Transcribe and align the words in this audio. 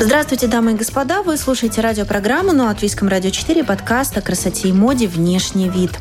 Здравствуйте, 0.00 0.46
дамы 0.48 0.72
и 0.72 0.74
господа. 0.74 1.22
Вы 1.22 1.36
слушаете 1.36 1.80
радиопрограмму 1.80 2.52
на 2.52 2.64
Латвийском 2.64 3.08
радио 3.08 3.30
4 3.30 3.64
подкаст 3.64 4.16
о 4.18 4.20
красоте 4.20 4.68
и 4.68 4.72
моде 4.72 5.06
«Внешний 5.06 5.68
вид». 5.68 5.92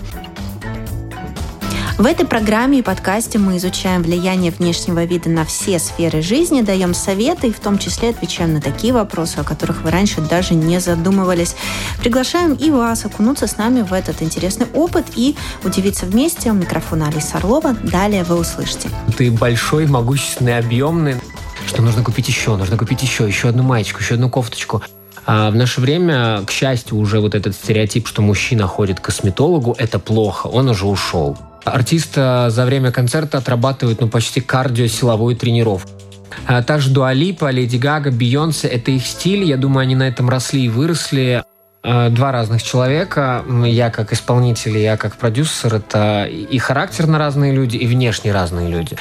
В 2.04 2.06
этой 2.06 2.26
программе 2.26 2.80
и 2.80 2.82
подкасте 2.82 3.40
мы 3.40 3.56
изучаем 3.56 4.04
влияние 4.04 4.52
внешнего 4.52 5.06
вида 5.06 5.30
на 5.30 5.46
все 5.46 5.80
сферы 5.80 6.22
жизни, 6.22 6.60
даем 6.60 6.94
советы 6.94 7.48
и 7.48 7.54
в 7.54 7.62
том 7.62 7.78
числе 7.78 8.10
отвечаем 8.10 8.56
на 8.56 8.60
такие 8.60 8.92
вопросы, 8.94 9.38
о 9.38 9.46
которых 9.46 9.84
вы 9.84 9.90
раньше 9.90 10.20
даже 10.20 10.54
не 10.54 10.82
задумывались. 10.82 11.56
Приглашаем 12.02 12.56
и 12.56 12.72
вас 12.72 13.06
окунуться 13.06 13.48
с 13.48 13.56
нами 13.56 13.84
в 13.84 13.94
этот 13.94 14.22
интересный 14.22 14.68
опыт 14.74 15.06
и 15.16 15.38
удивиться 15.64 16.06
вместе. 16.06 16.52
У 16.52 16.56
микрофона 16.56 17.08
Алиса 17.08 17.38
Орлова. 17.38 17.74
Далее 17.84 18.26
вы 18.26 18.38
услышите. 18.38 18.90
Ты 19.18 19.32
большой, 19.32 19.88
могущественный, 19.88 20.58
объемный 20.58 21.22
что 21.68 21.82
нужно 21.82 22.04
купить 22.04 22.28
еще, 22.28 22.58
нужно 22.58 22.78
купить 22.78 23.02
еще, 23.02 23.26
еще 23.26 23.48
одну 23.48 23.64
маечку, 23.64 24.02
еще 24.02 24.16
одну 24.16 24.30
кофточку. 24.30 24.84
А 25.26 25.52
в 25.52 25.56
наше 25.56 25.80
время, 25.80 26.42
к 26.46 26.52
счастью, 26.52 26.98
уже 26.98 27.22
вот 27.22 27.34
этот 27.34 27.56
стереотип, 27.56 28.10
что 28.10 28.22
мужчина 28.22 28.68
ходит 28.68 29.00
к 29.00 29.04
косметологу, 29.04 29.74
это 29.78 30.00
плохо, 30.00 30.48
он 30.48 30.68
уже 30.68 30.86
ушел. 30.86 31.38
Артист 31.64 32.16
за 32.16 32.64
время 32.66 32.92
концерта 32.92 33.38
отрабатывает 33.38 34.02
ну, 34.02 34.08
почти 34.08 34.42
кардиосиловую 34.42 35.36
тренировку. 35.36 35.90
Та 36.66 36.80
же 36.80 36.90
Дуалипа, 36.90 37.52
Леди 37.52 37.78
Гага, 37.78 38.12
Бейонсе– 38.12 38.68
это 38.70 38.92
их 38.92 39.06
стиль. 39.06 39.44
Я 39.44 39.58
думаю, 39.58 39.84
они 39.84 39.96
на 39.96 40.08
этом 40.08 40.30
росли 40.30 40.66
и 40.66 40.70
выросли. 40.70 41.44
А, 41.84 42.10
два 42.10 42.32
разных 42.32 42.64
человека. 42.64 43.44
Я 43.66 43.90
как 43.90 44.14
исполнитель, 44.14 44.78
я 44.78 44.98
как 44.98 45.18
продюсер. 45.18 45.76
Это 45.76 46.26
и 46.26 46.58
характерно 46.58 47.18
разные 47.18 47.54
люди, 47.54 47.78
и 47.78 47.86
внешне 47.86 48.32
разные 48.32 48.70
люди. 48.70 48.98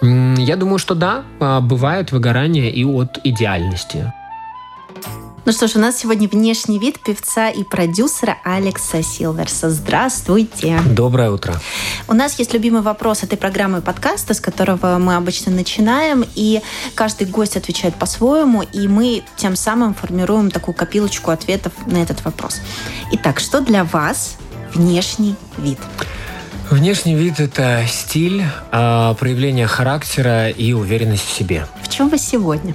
Я 0.00 0.56
думаю, 0.56 0.78
что 0.78 0.94
да, 0.94 1.24
а, 1.40 1.60
бывает 1.60 2.12
выгорание 2.12 2.70
и 2.70 2.84
от 2.84 3.18
идеальности. 3.24 4.12
Ну 5.48 5.52
что 5.52 5.66
ж, 5.66 5.76
у 5.76 5.78
нас 5.78 5.96
сегодня 5.96 6.28
внешний 6.28 6.78
вид 6.78 7.00
певца 7.00 7.48
и 7.48 7.64
продюсера 7.64 8.36
Алекса 8.44 9.02
Силверса. 9.02 9.70
Здравствуйте. 9.70 10.78
Доброе 10.84 11.30
утро. 11.30 11.54
У 12.06 12.12
нас 12.12 12.38
есть 12.38 12.52
любимый 12.52 12.82
вопрос 12.82 13.22
этой 13.22 13.38
программы 13.38 13.80
подкаста, 13.80 14.34
с 14.34 14.42
которого 14.42 14.98
мы 14.98 15.16
обычно 15.16 15.50
начинаем, 15.50 16.22
и 16.34 16.60
каждый 16.94 17.28
гость 17.28 17.56
отвечает 17.56 17.94
по-своему, 17.94 18.60
и 18.60 18.88
мы 18.88 19.22
тем 19.36 19.56
самым 19.56 19.94
формируем 19.94 20.50
такую 20.50 20.74
копилочку 20.74 21.30
ответов 21.30 21.72
на 21.86 21.96
этот 21.96 22.26
вопрос. 22.26 22.60
Итак, 23.12 23.40
что 23.40 23.62
для 23.62 23.84
вас 23.84 24.36
внешний 24.74 25.34
вид? 25.56 25.78
Внешний 26.70 27.14
вид– 27.14 27.34
это 27.40 27.82
стиль, 27.88 28.44
а, 28.70 29.14
проявление 29.14 29.66
характера 29.66 30.50
и 30.50 30.74
уверенность 30.74 31.24
в 31.24 31.32
себе. 31.32 31.66
В 31.82 31.88
чем 31.88 32.10
вы 32.10 32.18
сегодня? 32.18 32.74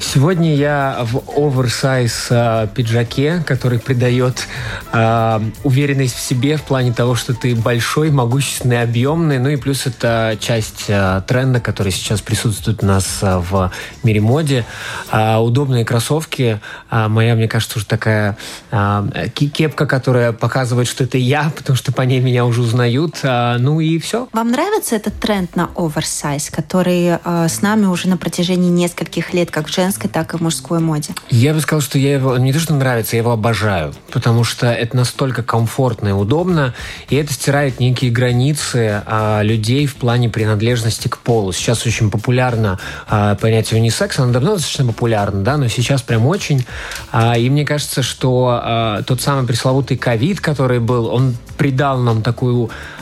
Сегодня 0.00 0.54
я 0.54 1.06
в 1.10 1.22
оверсайз 1.36 2.26
э, 2.30 2.68
пиджаке, 2.74 3.42
который 3.46 3.78
придает 3.78 4.46
э, 4.92 5.40
уверенность 5.62 6.16
в 6.16 6.20
себе 6.20 6.56
в 6.56 6.62
плане 6.62 6.92
того, 6.92 7.14
что 7.14 7.34
ты 7.34 7.54
большой, 7.54 8.10
могущественный, 8.10 8.82
объемный. 8.82 9.38
Ну 9.38 9.48
и 9.48 9.56
плюс 9.56 9.86
это 9.86 10.36
часть 10.40 10.86
э, 10.88 11.22
тренда, 11.26 11.60
который 11.60 11.92
сейчас 11.92 12.20
присутствует 12.20 12.82
у 12.82 12.86
нас 12.86 13.20
э, 13.22 13.38
в 13.38 13.70
мире 14.02 14.20
моде. 14.20 14.66
Э, 15.12 15.36
удобные 15.36 15.84
кроссовки. 15.84 16.60
Э, 16.90 17.08
моя, 17.08 17.34
мне 17.34 17.48
кажется, 17.48 17.78
уже 17.78 17.86
такая 17.86 18.36
э, 18.72 19.28
кепка, 19.34 19.86
которая 19.86 20.32
показывает, 20.32 20.88
что 20.88 21.04
это 21.04 21.16
я, 21.16 21.52
потому 21.56 21.76
что 21.76 21.92
по 21.92 22.02
ней 22.02 22.20
меня 22.20 22.44
уже 22.44 22.60
узнают. 22.60 23.11
Э, 23.22 23.56
ну 23.58 23.80
и 23.80 23.98
все. 23.98 24.28
Вам 24.32 24.50
нравится 24.50 24.96
этот 24.96 25.18
тренд 25.18 25.54
на 25.56 25.70
оверсайз, 25.76 26.50
который 26.50 27.18
э, 27.22 27.48
с 27.48 27.62
нами 27.62 27.86
уже 27.86 28.08
на 28.08 28.16
протяжении 28.16 28.70
нескольких 28.70 29.34
лет, 29.34 29.50
как 29.50 29.68
в 29.68 29.74
женской, 29.74 30.08
так 30.08 30.34
и 30.34 30.36
в 30.36 30.40
мужской 30.40 30.80
моде? 30.80 31.14
Я 31.30 31.54
бы 31.54 31.60
сказал, 31.60 31.80
что 31.80 31.98
я 31.98 32.14
его 32.14 32.36
не 32.38 32.52
то, 32.52 32.58
что 32.58 32.74
нравится, 32.74 33.16
я 33.16 33.22
его 33.22 33.32
обожаю, 33.32 33.94
потому 34.10 34.44
что 34.44 34.66
это 34.66 34.96
настолько 34.96 35.42
комфортно 35.42 36.08
и 36.08 36.12
удобно, 36.12 36.74
и 37.08 37.16
это 37.16 37.32
стирает 37.32 37.80
некие 37.80 38.10
границы 38.10 39.02
а, 39.06 39.42
людей 39.42 39.86
в 39.86 39.96
плане 39.96 40.28
принадлежности 40.28 41.08
к 41.08 41.18
полу. 41.18 41.52
Сейчас 41.52 41.86
очень 41.86 42.10
популярно 42.10 42.78
а, 43.08 43.34
понятие 43.36 43.80
унисекс, 43.80 44.18
оно 44.18 44.32
давно 44.32 44.54
достаточно 44.54 44.86
популярно, 44.86 45.42
да, 45.42 45.56
но 45.56 45.68
сейчас 45.68 46.02
прям 46.02 46.26
очень. 46.26 46.64
А, 47.10 47.36
и 47.36 47.48
мне 47.50 47.64
кажется, 47.64 48.02
что 48.02 48.60
а, 48.62 49.02
тот 49.02 49.20
самый 49.20 49.46
пресловутый 49.46 49.96
ковид, 49.96 50.40
который 50.40 50.80
был, 50.80 51.06
он 51.06 51.36
придал 51.56 51.98
нам 51.98 52.22
такую 52.22 52.70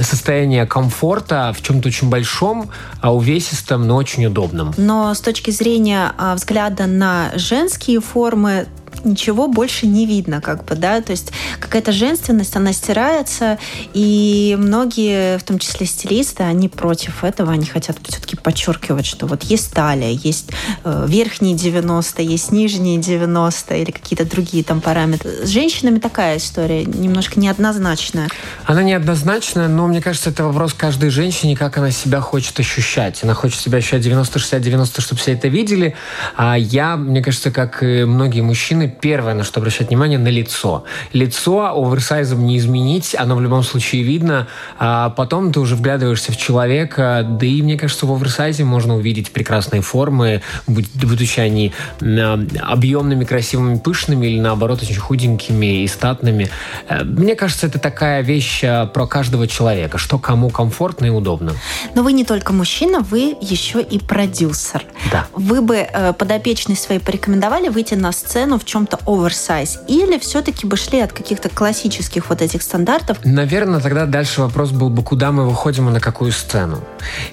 состояние 0.00 0.66
комфорта 0.66 1.54
в 1.56 1.62
чем-то 1.62 1.88
очень 1.88 2.08
большом, 2.08 2.70
а 3.00 3.14
увесистом, 3.14 3.86
но 3.86 3.96
очень 3.96 4.26
удобном. 4.26 4.74
Но 4.76 5.14
с 5.14 5.20
точки 5.20 5.50
зрения 5.50 6.12
а, 6.18 6.34
взгляда 6.34 6.86
на 6.86 7.30
женские 7.36 8.00
формы, 8.00 8.66
ничего 9.06 9.48
больше 9.48 9.86
не 9.86 10.06
видно, 10.06 10.40
как 10.40 10.64
бы, 10.64 10.74
да, 10.74 11.00
то 11.00 11.12
есть 11.12 11.32
какая-то 11.60 11.92
женственность, 11.92 12.56
она 12.56 12.72
стирается, 12.72 13.58
и 13.94 14.56
многие, 14.58 15.38
в 15.38 15.44
том 15.44 15.58
числе 15.58 15.86
стилисты, 15.86 16.42
они 16.42 16.68
против 16.68 17.24
этого, 17.24 17.52
они 17.52 17.66
хотят 17.66 17.96
все-таки 18.02 18.36
подчеркивать, 18.36 19.06
что 19.06 19.26
вот 19.26 19.44
есть 19.44 19.72
талия, 19.72 20.10
есть 20.10 20.50
э, 20.84 21.06
верхние 21.08 21.54
90, 21.54 22.22
есть 22.22 22.52
нижние 22.52 22.98
90 22.98 23.74
или 23.76 23.90
какие-то 23.90 24.24
другие 24.24 24.64
там 24.64 24.80
параметры. 24.80 25.30
С 25.44 25.48
женщинами 25.48 25.98
такая 25.98 26.38
история, 26.38 26.84
немножко 26.84 27.40
неоднозначная. 27.40 28.28
Она 28.64 28.82
неоднозначная, 28.82 29.68
но 29.68 29.86
мне 29.86 30.02
кажется, 30.02 30.30
это 30.30 30.44
вопрос 30.44 30.74
каждой 30.74 31.10
женщине, 31.10 31.56
как 31.56 31.78
она 31.78 31.90
себя 31.90 32.20
хочет 32.20 32.58
ощущать. 32.60 33.22
Она 33.22 33.34
хочет 33.34 33.60
себя 33.60 33.78
ощущать 33.78 34.02
90, 34.02 34.38
60, 34.38 34.60
90, 34.60 35.00
чтобы 35.00 35.20
все 35.20 35.32
это 35.32 35.48
видели, 35.48 35.94
а 36.36 36.56
я, 36.56 36.96
мне 36.96 37.22
кажется, 37.22 37.50
как 37.50 37.82
и 37.82 38.04
многие 38.04 38.40
мужчины, 38.40 38.95
первое, 39.00 39.34
на 39.34 39.44
что 39.44 39.60
обращать 39.60 39.88
внимание, 39.88 40.18
на 40.18 40.28
лицо. 40.28 40.84
Лицо 41.12 41.72
оверсайзом 41.74 42.46
не 42.46 42.58
изменить, 42.58 43.14
оно 43.18 43.36
в 43.36 43.40
любом 43.40 43.62
случае 43.62 44.02
видно. 44.02 44.48
А 44.78 45.10
потом 45.10 45.52
ты 45.52 45.60
уже 45.60 45.76
вглядываешься 45.76 46.32
в 46.32 46.36
человека, 46.36 47.26
да 47.28 47.46
и, 47.46 47.62
мне 47.62 47.78
кажется, 47.78 48.06
в 48.06 48.12
оверсайзе 48.12 48.64
можно 48.64 48.96
увидеть 48.96 49.30
прекрасные 49.30 49.82
формы, 49.82 50.42
будучи 50.66 51.40
они 51.40 51.72
объемными, 52.00 53.24
красивыми, 53.24 53.78
пышными 53.78 54.26
или, 54.26 54.40
наоборот, 54.40 54.82
очень 54.82 54.96
худенькими 54.96 55.82
и 55.82 55.88
статными. 55.88 56.48
Э, 56.88 57.04
мне 57.04 57.34
кажется, 57.34 57.66
это 57.66 57.78
такая 57.78 58.22
вещь 58.22 58.60
э, 58.62 58.86
про 58.86 59.06
каждого 59.06 59.46
человека, 59.46 59.98
что 59.98 60.18
кому 60.18 60.50
комфортно 60.50 61.06
и 61.06 61.10
удобно. 61.10 61.52
Но 61.94 62.02
вы 62.02 62.12
не 62.12 62.24
только 62.24 62.52
мужчина, 62.52 63.00
вы 63.00 63.36
еще 63.40 63.80
и 63.80 63.98
продюсер. 63.98 64.84
Да. 65.10 65.26
Вы 65.32 65.60
бы 65.60 65.76
э, 65.76 66.12
подопечной 66.12 66.76
своей 66.76 67.00
порекомендовали 67.00 67.68
выйти 67.68 67.94
на 67.94 68.12
сцену 68.12 68.58
в 68.58 68.64
чем 68.64 68.75
чем-то 68.76 68.98
оверсайз? 69.06 69.80
Или 69.88 70.18
все-таки 70.18 70.66
бы 70.66 70.76
шли 70.76 71.00
от 71.00 71.12
каких-то 71.12 71.48
классических 71.48 72.28
вот 72.28 72.42
этих 72.42 72.60
стандартов? 72.62 73.16
Наверное, 73.24 73.80
тогда 73.80 74.04
дальше 74.04 74.42
вопрос 74.42 74.70
был 74.70 74.90
бы, 74.90 75.02
куда 75.02 75.32
мы 75.32 75.48
выходим 75.48 75.88
и 75.88 75.92
на 75.92 76.00
какую 76.00 76.30
сцену. 76.30 76.84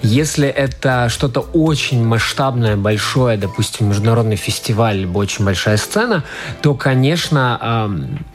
Если 0.02 0.48
это 0.48 1.10
что-то 1.10 1.42
очень 1.42 2.06
масштабное, 2.06 2.78
большое, 2.78 3.38
допустим, 3.38 3.90
международный 3.90 4.38
фестиваль, 4.38 5.00
либо 5.00 5.18
очень 5.18 5.44
большая 5.44 5.76
сцена, 5.76 6.24
то, 6.62 6.76
конечно, 6.76 7.60
эм, 7.62 8.26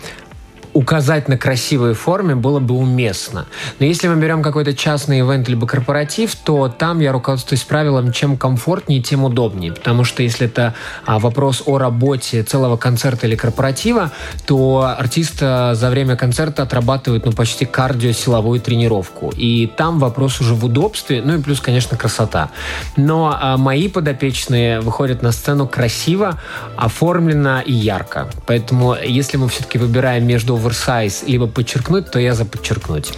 указать 0.78 1.28
на 1.28 1.36
красивой 1.36 1.94
форме 1.94 2.36
было 2.36 2.60
бы 2.60 2.76
уместно. 2.76 3.46
Но 3.80 3.86
если 3.86 4.06
мы 4.06 4.14
берем 4.14 4.44
какой-то 4.44 4.74
частный 4.74 5.20
ивент 5.20 5.48
либо 5.48 5.66
корпоратив, 5.66 6.36
то 6.36 6.68
там 6.68 7.00
я 7.00 7.10
руководствуюсь 7.10 7.64
правилом, 7.64 8.12
чем 8.12 8.36
комфортнее, 8.36 9.02
тем 9.02 9.24
удобнее. 9.24 9.72
Потому 9.72 10.04
что 10.04 10.22
если 10.22 10.46
это 10.46 10.74
а, 11.04 11.18
вопрос 11.18 11.64
о 11.66 11.78
работе 11.78 12.44
целого 12.44 12.76
концерта 12.76 13.26
или 13.26 13.34
корпоратива, 13.34 14.12
то 14.46 14.94
артист 14.96 15.40
за 15.40 15.88
время 15.90 16.14
концерта 16.14 16.62
отрабатывает 16.62 17.26
ну, 17.26 17.32
почти 17.32 17.64
кардиосиловую 17.64 18.60
тренировку. 18.60 19.32
И 19.36 19.66
там 19.66 19.98
вопрос 19.98 20.40
уже 20.40 20.54
в 20.54 20.64
удобстве, 20.64 21.22
ну 21.24 21.38
и 21.38 21.42
плюс, 21.42 21.60
конечно, 21.60 21.96
красота. 21.96 22.50
Но 22.96 23.36
а, 23.36 23.56
мои 23.56 23.88
подопечные 23.88 24.80
выходят 24.80 25.22
на 25.22 25.32
сцену 25.32 25.66
красиво, 25.66 26.38
оформленно 26.76 27.64
и 27.66 27.72
ярко. 27.72 28.28
Поэтому 28.46 28.94
если 28.94 29.38
мы 29.38 29.48
все-таки 29.48 29.78
выбираем 29.78 30.24
между 30.24 30.54
оверсайз, 30.68 31.24
либо 31.26 31.46
подчеркнуть, 31.46 32.10
то 32.10 32.18
я 32.18 32.34
за 32.34 32.44
подчеркнуть. 32.44 33.12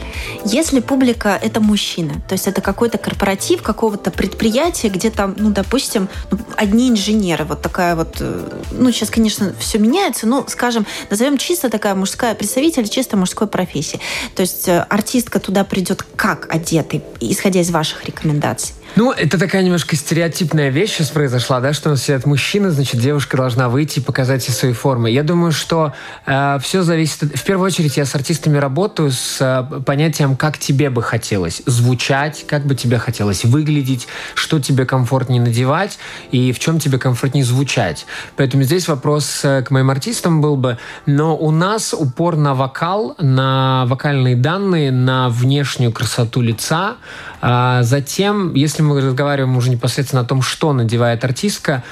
Если 0.44 0.80
публика— 0.80 1.38
это 1.42 1.60
мужчина, 1.60 2.14
то 2.28 2.34
есть 2.34 2.46
это 2.46 2.60
какой-то 2.60 2.98
корпоратив 2.98 3.62
какого-то 3.62 4.10
предприятия, 4.10 4.88
где 4.88 5.10
там, 5.10 5.34
ну, 5.36 5.50
допустим, 5.50 6.08
ну, 6.30 6.38
одни 6.56 6.88
инженеры, 6.88 7.44
вот 7.44 7.62
такая 7.62 7.96
вот, 7.96 8.16
э, 8.20 8.60
ну, 8.70 8.92
сейчас, 8.92 9.10
конечно, 9.10 9.52
все 9.58 9.78
меняется, 9.78 10.26
но, 10.26 10.44
скажем, 10.48 10.86
назовем 11.10 11.38
чисто 11.38 11.68
такая 11.68 11.94
мужская 11.94 12.34
представитель 12.34 12.88
чисто 12.88 13.16
мужской 13.16 13.48
профессии. 13.48 14.00
То 14.34 14.42
есть 14.42 14.68
э, 14.68 14.86
артистка 14.88 15.40
туда 15.40 15.64
придет 15.64 16.04
как 16.16 16.52
одетый, 16.54 17.02
исходя 17.20 17.60
из 17.60 17.70
ваших 17.70 18.04
рекомендаций? 18.04 18.74
Ну, 18.96 19.12
это 19.12 19.38
такая 19.38 19.62
немножко 19.62 19.94
стереотипная 19.94 20.68
вещь 20.70 20.90
сейчас 20.90 21.10
произошла, 21.10 21.60
да, 21.60 21.72
что 21.72 21.90
у 21.90 21.92
нас 21.92 22.02
сидят 22.02 22.26
мужчины, 22.26 22.70
значит, 22.70 23.00
девушка 23.00 23.36
должна 23.36 23.68
выйти 23.68 24.00
и 24.00 24.02
показать 24.02 24.42
все 24.42 24.52
свои 24.52 24.72
формы. 24.72 25.10
Я 25.10 25.22
думаю, 25.22 25.52
что 25.52 25.94
э, 26.26 26.58
все 26.60 26.82
зависит, 26.82 27.22
в 27.22 27.44
первую 27.44 27.66
очередь 27.66 27.96
я 27.96 28.04
с 28.04 28.14
артистами 28.14 28.58
работаю 28.58 29.12
с 29.12 29.38
э, 29.40 29.80
понятием, 29.82 30.36
как 30.36 30.58
тебе 30.58 30.90
бы 30.90 31.02
хотелось 31.02 31.62
звучать, 31.66 32.44
как 32.48 32.66
бы 32.66 32.74
тебе 32.74 32.98
хотелось 32.98 33.44
выглядеть, 33.44 34.08
что 34.34 34.58
тебе 34.58 34.84
комфортнее 34.84 35.40
надевать 35.40 35.98
и 36.32 36.52
в 36.52 36.58
чем 36.58 36.80
тебе 36.80 36.98
комфортнее 36.98 37.44
звучать. 37.44 38.06
Поэтому 38.36 38.64
здесь 38.64 38.88
вопрос 38.88 39.40
э, 39.44 39.62
к 39.62 39.70
моим 39.70 39.90
артистам 39.90 40.40
был 40.40 40.56
бы, 40.56 40.78
но 41.06 41.36
у 41.36 41.52
нас 41.52 41.94
упор 41.94 42.36
на 42.36 42.54
вокал, 42.54 43.14
на 43.18 43.84
вокальные 43.86 44.34
данные, 44.34 44.90
на 44.90 45.28
внешнюю 45.28 45.92
красоту 45.92 46.40
лица. 46.40 46.96
А 47.42 47.82
затем, 47.82 48.54
если 48.54 48.79
мы 48.82 49.00
разговариваем 49.00 49.56
уже 49.56 49.70
непосредственно 49.70 50.22
о 50.22 50.24
том, 50.24 50.42
что 50.42 50.72
надевает 50.72 51.24
артистка, 51.24 51.82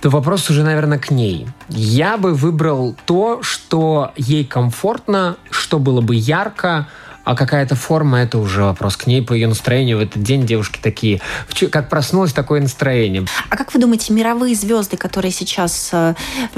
то 0.00 0.10
вопрос 0.10 0.50
уже, 0.50 0.62
наверное, 0.62 0.98
к 0.98 1.10
ней. 1.10 1.46
Я 1.68 2.16
бы 2.16 2.34
выбрал 2.34 2.94
то, 3.06 3.42
что 3.42 4.12
ей 4.16 4.44
комфортно, 4.44 5.36
что 5.50 5.78
было 5.78 6.00
бы 6.00 6.14
ярко, 6.14 6.88
а 7.26 7.34
какая-то 7.34 7.74
форма, 7.74 8.18
это 8.18 8.38
уже 8.38 8.62
вопрос 8.62 8.96
к 8.96 9.08
ней, 9.08 9.20
по 9.20 9.32
ее 9.32 9.48
настроению 9.48 9.98
в 9.98 10.00
этот 10.00 10.22
день 10.22 10.46
девушки 10.46 10.78
такие. 10.80 11.20
Как 11.72 11.90
проснулось 11.90 12.32
такое 12.32 12.60
настроение. 12.60 13.26
А 13.50 13.56
как 13.56 13.74
вы 13.74 13.80
думаете, 13.80 14.12
мировые 14.12 14.54
звезды, 14.54 14.96
которые 14.96 15.32
сейчас 15.32 15.90
э, 15.92 16.14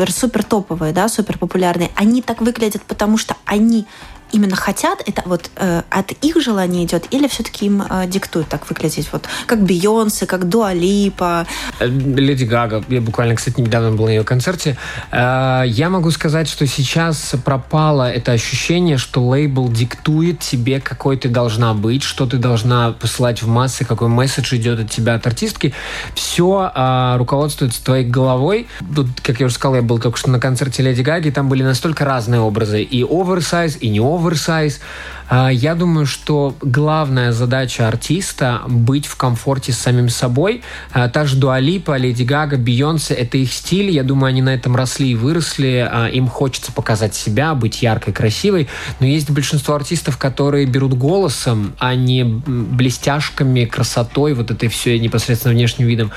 супер 0.08 0.44
топовые, 0.44 0.92
да, 0.92 1.08
супер 1.08 1.38
популярные, 1.38 1.90
они 1.94 2.20
так 2.20 2.42
выглядят, 2.42 2.82
потому 2.82 3.16
что 3.16 3.34
они 3.46 3.86
именно 4.32 4.56
хотят, 4.56 5.02
это 5.06 5.22
вот 5.26 5.50
э, 5.56 5.82
от 5.90 6.12
их 6.12 6.40
желания 6.40 6.84
идет, 6.84 7.06
или 7.10 7.28
все-таки 7.28 7.66
им 7.66 7.82
э, 7.82 8.06
диктуют 8.06 8.48
так 8.48 8.68
выглядеть, 8.68 9.08
вот 9.12 9.26
как 9.46 9.62
Бейонсе, 9.62 10.26
как 10.26 10.48
Дуалипа? 10.48 11.46
Э, 11.80 11.86
Леди 11.86 12.44
Гага, 12.44 12.84
я 12.88 13.00
буквально, 13.00 13.34
кстати, 13.34 13.60
недавно 13.60 13.92
был 13.92 14.06
на 14.06 14.10
ее 14.10 14.24
концерте. 14.24 14.76
Э, 15.10 15.62
я 15.66 15.88
могу 15.88 16.10
сказать, 16.10 16.48
что 16.48 16.66
сейчас 16.66 17.34
пропало 17.44 18.10
это 18.10 18.32
ощущение, 18.32 18.98
что 18.98 19.26
лейбл 19.26 19.68
диктует 19.70 20.40
тебе, 20.40 20.80
какой 20.80 21.16
ты 21.16 21.28
должна 21.28 21.74
быть, 21.74 22.02
что 22.02 22.26
ты 22.26 22.36
должна 22.38 22.92
посылать 22.92 23.42
в 23.42 23.48
массы, 23.48 23.84
какой 23.84 24.08
месседж 24.08 24.54
идет 24.56 24.80
от 24.80 24.90
тебя, 24.90 25.14
от 25.14 25.26
артистки. 25.26 25.74
Все 26.14 26.70
э, 26.74 27.16
руководствуется 27.16 27.84
твоей 27.84 28.04
головой. 28.04 28.68
Тут, 28.94 29.08
как 29.22 29.40
я 29.40 29.46
уже 29.46 29.54
сказал, 29.54 29.76
я 29.76 29.82
был 29.82 29.98
только 29.98 30.18
что 30.18 30.30
на 30.30 30.40
концерте 30.40 30.82
Леди 30.82 31.02
Гаги, 31.02 31.30
там 31.30 31.48
были 31.48 31.62
настолько 31.62 32.04
разные 32.04 32.40
образы, 32.40 32.82
и 32.82 33.02
оверсайз, 33.02 33.78
и 33.80 33.88
не 33.88 34.00
оверсайз, 34.00 34.17
оверсайз. 34.18 34.80
А, 35.28 35.50
я 35.50 35.74
думаю, 35.74 36.06
что 36.06 36.56
главная 36.62 37.32
задача 37.32 37.86
артиста— 37.86 38.62
быть 38.66 39.06
в 39.06 39.16
комфорте 39.16 39.72
с 39.72 39.78
самим 39.78 40.08
собой. 40.08 40.62
А, 40.92 41.08
та 41.08 41.26
же 41.26 41.36
Дуалипа, 41.36 41.96
Леди 41.96 42.22
Гага, 42.22 42.56
Бейонсе— 42.56 43.14
это 43.14 43.36
их 43.36 43.52
стиль. 43.52 43.90
Я 43.90 44.02
думаю, 44.02 44.30
они 44.30 44.42
на 44.42 44.54
этом 44.54 44.74
росли 44.74 45.10
и 45.10 45.14
выросли. 45.14 45.86
А, 45.90 46.06
им 46.06 46.28
хочется 46.28 46.72
показать 46.72 47.14
себя, 47.14 47.54
быть 47.54 47.82
яркой, 47.82 48.14
красивой. 48.14 48.68
Но 49.00 49.06
есть 49.06 49.30
большинство 49.30 49.74
артистов, 49.74 50.16
которые 50.16 50.66
берут 50.66 50.94
голосом, 50.94 51.74
а 51.78 51.94
не 51.94 52.24
блестяшками, 52.24 53.66
красотой, 53.66 54.32
вот 54.34 54.50
этой 54.50 54.68
все 54.68 54.98
непосредственно 54.98 55.54
внешним 55.54 55.86
видом. 55.86 56.10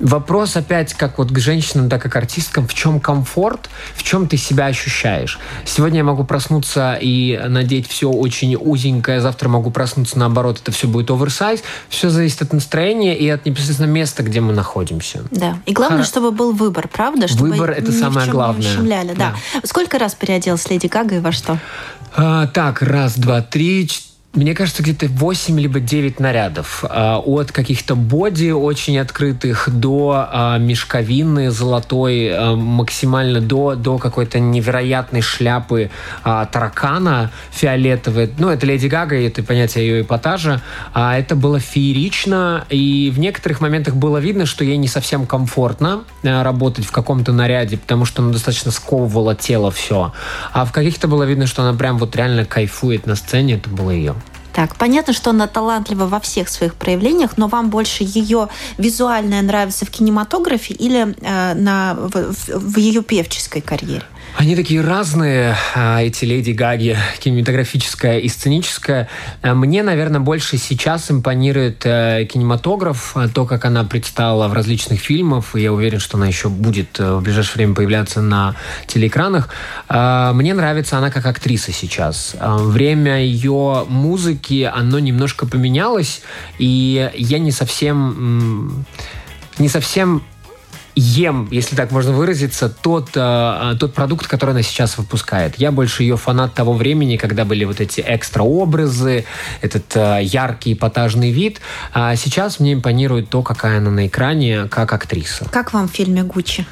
Вопрос 0.00 0.56
опять 0.56 0.92
как 0.94 1.18
вот 1.18 1.30
к 1.30 1.38
женщинам, 1.38 1.88
так 1.88 2.04
и 2.06 2.08
к 2.08 2.16
артисткам, 2.16 2.66
в 2.66 2.74
чем 2.74 2.98
комфорт, 2.98 3.70
в 3.94 4.02
чем 4.02 4.26
ты 4.26 4.36
себя 4.36 4.66
ощущаешь. 4.66 5.38
Сегодня 5.64 5.98
я 5.98 6.04
могу 6.04 6.24
проснуться 6.24 6.98
и 7.00 7.40
надеть 7.48 7.88
все 7.88 8.10
очень 8.10 8.56
узенькое, 8.56 9.20
завтра 9.20 9.48
могу 9.48 9.70
проснуться 9.70 10.18
наоборот, 10.18 10.60
это 10.60 10.72
все 10.72 10.88
будет 10.88 11.10
оверсайз. 11.10 11.62
Все 11.88 12.10
зависит 12.10 12.42
от 12.42 12.52
настроения 12.52 13.16
и 13.16 13.28
от 13.28 13.46
непосредственно 13.46 13.90
места, 13.90 14.22
где 14.22 14.40
мы 14.40 14.52
находимся. 14.52 15.22
Да. 15.30 15.58
И 15.66 15.72
главное, 15.72 15.98
Хар... 15.98 16.06
чтобы 16.06 16.32
был 16.32 16.52
выбор, 16.52 16.88
правда? 16.88 17.28
Чтобы 17.28 17.50
выбор 17.50 17.70
это 17.70 17.92
самое 17.92 18.28
главное. 18.30 18.76
Не 18.76 19.14
да. 19.14 19.14
да. 19.14 19.34
Сколько 19.64 19.98
раз 19.98 20.14
переоделась 20.14 20.68
Леди 20.70 20.86
Гага 20.86 21.16
и 21.16 21.18
во 21.20 21.32
что? 21.32 21.58
А, 22.16 22.46
так, 22.48 22.82
раз, 22.82 23.16
два, 23.16 23.42
три, 23.42 23.88
четыре 23.88 24.13
мне 24.34 24.54
кажется, 24.54 24.82
где-то 24.82 25.06
8 25.06 25.60
либо 25.60 25.78
9 25.78 26.18
нарядов. 26.18 26.84
А, 26.88 27.18
от 27.18 27.52
каких-то 27.52 27.94
боди 27.94 28.50
очень 28.50 28.98
открытых 28.98 29.68
до 29.70 30.26
а, 30.28 30.58
мешковины 30.58 31.50
золотой, 31.50 32.30
а, 32.32 32.56
максимально 32.56 33.40
до, 33.40 33.76
до 33.76 33.98
какой-то 33.98 34.40
невероятной 34.40 35.20
шляпы 35.20 35.90
таракана 36.22 37.30
фиолетовой. 37.52 38.30
Ну, 38.38 38.48
это 38.48 38.66
Леди 38.66 38.88
Гага, 38.88 39.16
это 39.16 39.42
понятие 39.42 39.86
ее 39.86 40.02
эпатажа. 40.02 40.60
Это 40.94 41.36
было 41.36 41.60
феерично, 41.60 42.64
и 42.68 43.12
в 43.14 43.18
некоторых 43.18 43.60
моментах 43.60 43.94
было 43.94 44.18
видно, 44.18 44.46
что 44.46 44.64
ей 44.64 44.76
не 44.76 44.88
совсем 44.88 45.26
комфортно 45.26 46.04
работать 46.22 46.84
в 46.86 46.92
каком-то 46.92 47.32
наряде, 47.32 47.76
потому 47.76 48.04
что 48.04 48.22
она 48.22 48.32
достаточно 48.32 48.70
сковывала 48.70 49.34
тело 49.34 49.70
все. 49.70 50.12
А 50.52 50.64
в 50.64 50.72
каких-то 50.72 51.08
было 51.08 51.24
видно, 51.24 51.46
что 51.46 51.62
она 51.62 51.76
прям 51.76 51.98
вот 51.98 52.16
реально 52.16 52.44
кайфует 52.44 53.06
на 53.06 53.14
сцене, 53.14 53.54
это 53.54 53.68
было 53.68 53.90
ее. 53.90 54.14
Так, 54.54 54.76
понятно, 54.76 55.12
что 55.12 55.30
она 55.30 55.48
талантлива 55.48 56.06
во 56.06 56.20
всех 56.20 56.48
своих 56.48 56.76
проявлениях, 56.76 57.36
но 57.36 57.48
вам 57.48 57.70
больше 57.70 58.04
ее 58.04 58.48
визуальное 58.78 59.42
нравится 59.42 59.84
в 59.84 59.90
кинематографе 59.90 60.74
или 60.74 61.16
э, 61.20 61.54
на, 61.54 61.94
в, 61.94 62.32
в 62.58 62.78
ее 62.78 63.02
певческой 63.02 63.62
карьере? 63.62 64.04
Они 64.36 64.56
такие 64.56 64.80
разные, 64.80 65.56
а, 65.76 66.02
эти 66.02 66.24
леди 66.24 66.50
Гаги, 66.50 66.96
кинематографическая 67.20 68.18
и 68.18 68.28
сценическая. 68.28 69.08
А, 69.42 69.54
мне, 69.54 69.84
наверное, 69.84 70.20
больше 70.20 70.58
сейчас 70.58 71.08
импонирует 71.10 71.86
э, 71.86 72.26
кинематограф, 72.28 73.16
а, 73.16 73.28
то, 73.28 73.46
как 73.46 73.64
она 73.64 73.84
предстала 73.84 74.48
в 74.48 74.52
различных 74.52 74.98
фильмах, 74.98 75.54
и 75.54 75.60
я 75.60 75.72
уверен, 75.72 76.00
что 76.00 76.16
она 76.16 76.26
еще 76.26 76.48
будет 76.48 76.98
э, 76.98 77.14
в 77.14 77.22
ближайшее 77.22 77.54
время 77.58 77.74
появляться 77.74 78.22
на 78.22 78.56
телеэкранах. 78.86 79.48
Мне 79.88 80.54
нравится 80.54 80.98
она 80.98 81.10
как 81.10 81.26
актриса 81.26 81.72
сейчас. 81.72 82.34
Время 82.40 83.20
ее 83.22 83.84
музыки, 83.88 84.68
оно 84.72 84.98
немножко 84.98 85.46
поменялось, 85.46 86.22
и 86.58 87.10
я 87.14 87.38
не 87.38 87.52
совсем 87.52 88.84
не 89.58 89.68
совсем 89.68 90.22
ем, 90.94 91.48
если 91.50 91.76
так 91.76 91.90
можно 91.90 92.12
выразиться, 92.12 92.68
тот, 92.68 93.10
э, 93.14 93.74
тот 93.78 93.94
продукт, 93.94 94.26
который 94.26 94.50
она 94.50 94.62
сейчас 94.62 94.98
выпускает. 94.98 95.54
Я 95.58 95.72
больше 95.72 96.02
ее 96.02 96.16
фанат 96.16 96.54
того 96.54 96.72
времени, 96.72 97.16
когда 97.16 97.44
были 97.44 97.64
вот 97.64 97.80
эти 97.80 98.02
экстра-образы, 98.06 99.24
этот 99.60 99.96
э, 99.96 100.20
яркий 100.22 100.74
эпатажный 100.74 101.30
вид. 101.30 101.60
А 101.92 102.16
сейчас 102.16 102.60
мне 102.60 102.72
импонирует 102.72 103.28
то, 103.30 103.42
какая 103.42 103.78
она 103.78 103.90
на 103.90 104.06
экране, 104.06 104.66
как 104.68 104.92
актриса. 104.92 105.46
Как 105.50 105.72
вам 105.72 105.88
в 105.88 105.92
фильме 105.92 106.22
«Гуччи»? 106.22 106.66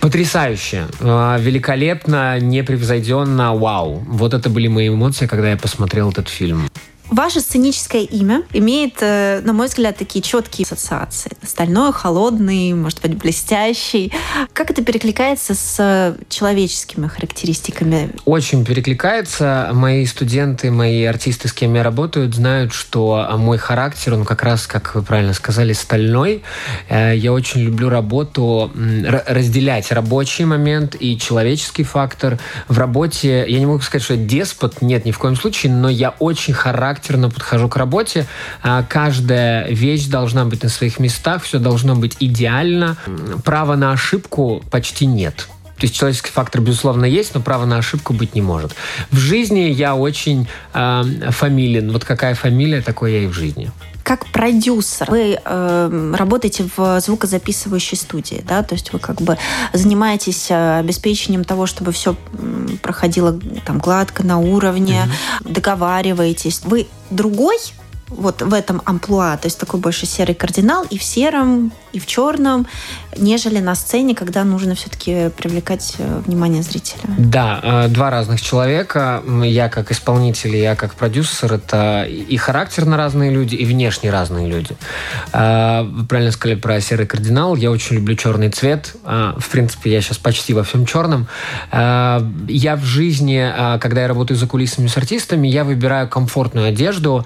Потрясающе. 0.00 0.86
Э, 1.00 1.36
великолепно, 1.40 2.38
непревзойденно, 2.40 3.54
вау. 3.54 4.04
Вот 4.06 4.34
это 4.34 4.48
были 4.48 4.68
мои 4.68 4.88
эмоции, 4.88 5.26
когда 5.26 5.50
я 5.50 5.56
посмотрел 5.56 6.10
этот 6.10 6.28
фильм. 6.28 6.68
Ваше 7.10 7.40
сценическое 7.40 8.02
имя 8.02 8.42
имеет, 8.52 8.96
э, 9.00 9.40
на 9.44 9.52
мой 9.52 9.68
взгляд, 9.68 9.96
такие 9.96 10.22
четкие 10.22 10.64
ассоциации. 10.64 11.30
Стальной, 11.42 11.92
холодный, 11.92 12.74
может 12.74 13.00
быть, 13.00 13.14
блестящий. 13.14 14.12
Как 14.52 14.70
это 14.70 14.82
перекликается 14.82 15.54
с 15.54 16.16
человеческими 16.28 17.06
характеристиками? 17.06 18.10
Очень 18.24 18.64
перекликается. 18.64 19.70
Мои 19.72 20.04
студенты, 20.04 20.72
мои 20.72 21.04
артисты, 21.04 21.46
с 21.46 21.52
кем 21.52 21.74
я 21.74 21.84
работаю, 21.84 22.32
знают, 22.32 22.72
что 22.72 23.28
мой 23.36 23.58
характер, 23.58 24.14
он 24.14 24.24
как 24.24 24.42
раз, 24.42 24.66
как 24.66 24.96
вы 24.96 25.02
правильно 25.02 25.32
сказали, 25.32 25.74
стальной. 25.74 26.42
Э, 26.88 27.16
я 27.16 27.32
очень 27.32 27.60
люблю 27.60 27.88
работу, 27.88 28.72
разделять 28.74 29.92
рабочий 29.92 30.44
момент 30.44 30.96
и 30.98 31.16
человеческий 31.16 31.84
фактор. 31.84 32.38
В 32.66 32.78
работе, 32.78 33.44
я 33.46 33.58
не 33.60 33.66
могу 33.66 33.80
сказать, 33.80 34.02
что 34.02 34.14
я 34.14 34.20
деспот, 34.24 34.82
нет, 34.82 35.04
ни 35.04 35.12
в 35.12 35.18
коем 35.18 35.36
случае, 35.36 35.72
но 35.72 35.88
я 35.88 36.10
очень 36.18 36.52
характер 36.52 36.95
характерно 36.96 37.30
подхожу 37.30 37.68
к 37.68 37.76
работе. 37.76 38.26
А, 38.62 38.82
каждая 38.82 39.68
вещь 39.68 40.06
должна 40.06 40.44
быть 40.44 40.62
на 40.62 40.68
своих 40.68 40.98
местах, 40.98 41.42
все 41.42 41.58
должно 41.58 41.94
быть 41.94 42.16
идеально. 42.20 42.96
Права 43.44 43.76
на 43.76 43.92
ошибку 43.92 44.64
почти 44.70 45.06
нет. 45.06 45.48
То 45.78 45.84
есть 45.84 45.94
человеческий 45.94 46.30
фактор, 46.30 46.62
безусловно, 46.62 47.04
есть, 47.04 47.34
но 47.34 47.40
права 47.42 47.66
на 47.66 47.76
ошибку 47.76 48.14
быть 48.14 48.34
не 48.34 48.40
может. 48.40 48.74
В 49.10 49.18
жизни 49.18 49.70
я 49.70 49.94
очень 49.94 50.48
э, 50.72 51.02
фамилен. 51.30 51.92
Вот 51.92 52.04
какая 52.04 52.34
фамилия, 52.34 52.80
такой 52.80 53.12
я 53.12 53.22
и 53.24 53.26
в 53.26 53.34
жизни. 53.34 53.70
Как 54.06 54.24
продюсер 54.26 55.10
вы 55.10 55.36
э, 55.44 56.12
работаете 56.16 56.68
в 56.76 57.00
звукозаписывающей 57.00 57.96
студии, 57.96 58.44
да, 58.46 58.62
то 58.62 58.76
есть 58.76 58.92
вы 58.92 59.00
как 59.00 59.20
бы 59.20 59.36
занимаетесь 59.72 60.46
э, 60.48 60.78
обеспечением 60.78 61.42
того, 61.42 61.66
чтобы 61.66 61.90
все 61.90 62.14
проходило 62.82 63.36
там 63.64 63.78
гладко 63.78 64.22
на 64.22 64.38
уровне, 64.38 65.08
mm-hmm. 65.42 65.52
договариваетесь. 65.52 66.60
Вы 66.62 66.86
другой 67.10 67.56
вот 68.08 68.42
в 68.42 68.54
этом 68.54 68.82
амплуа, 68.84 69.36
то 69.36 69.46
есть 69.46 69.58
такой 69.58 69.80
больше 69.80 70.06
серый 70.06 70.34
кардинал 70.34 70.84
и 70.90 70.98
в 70.98 71.02
сером, 71.02 71.72
и 71.92 71.98
в 71.98 72.06
черном, 72.06 72.66
нежели 73.16 73.58
на 73.58 73.74
сцене, 73.74 74.14
когда 74.14 74.44
нужно 74.44 74.74
все-таки 74.74 75.30
привлекать 75.30 75.94
э, 75.98 76.22
внимание 76.26 76.62
зрителя. 76.62 77.00
Да, 77.16 77.60
э, 77.62 77.88
два 77.88 78.10
разных 78.10 78.42
человека. 78.42 79.22
Я 79.42 79.70
как 79.70 79.90
исполнитель, 79.90 80.56
я 80.56 80.76
как 80.76 80.94
продюсер. 80.94 81.54
Это 81.54 82.04
и 82.04 82.36
характерно 82.36 82.98
разные 82.98 83.30
люди, 83.30 83.54
и 83.54 83.64
внешне 83.64 84.10
разные 84.10 84.46
люди. 84.46 84.76
Э, 85.32 85.84
вы 85.84 86.04
правильно 86.04 86.32
сказали 86.32 86.58
про 86.58 86.80
серый 86.82 87.06
кардинал. 87.06 87.56
Я 87.56 87.70
очень 87.70 87.96
люблю 87.96 88.14
черный 88.14 88.50
цвет. 88.50 88.94
В 89.04 89.48
принципе, 89.50 89.90
я 89.90 90.02
сейчас 90.02 90.18
почти 90.18 90.52
во 90.52 90.64
всем 90.64 90.84
черном. 90.84 91.26
Я 91.72 92.76
в 92.76 92.84
жизни, 92.84 93.78
когда 93.80 94.02
я 94.02 94.08
работаю 94.08 94.36
за 94.36 94.46
кулисами 94.46 94.86
с 94.86 94.96
артистами, 94.96 95.48
я 95.48 95.64
выбираю 95.64 96.08
комфортную 96.08 96.68
одежду, 96.68 97.24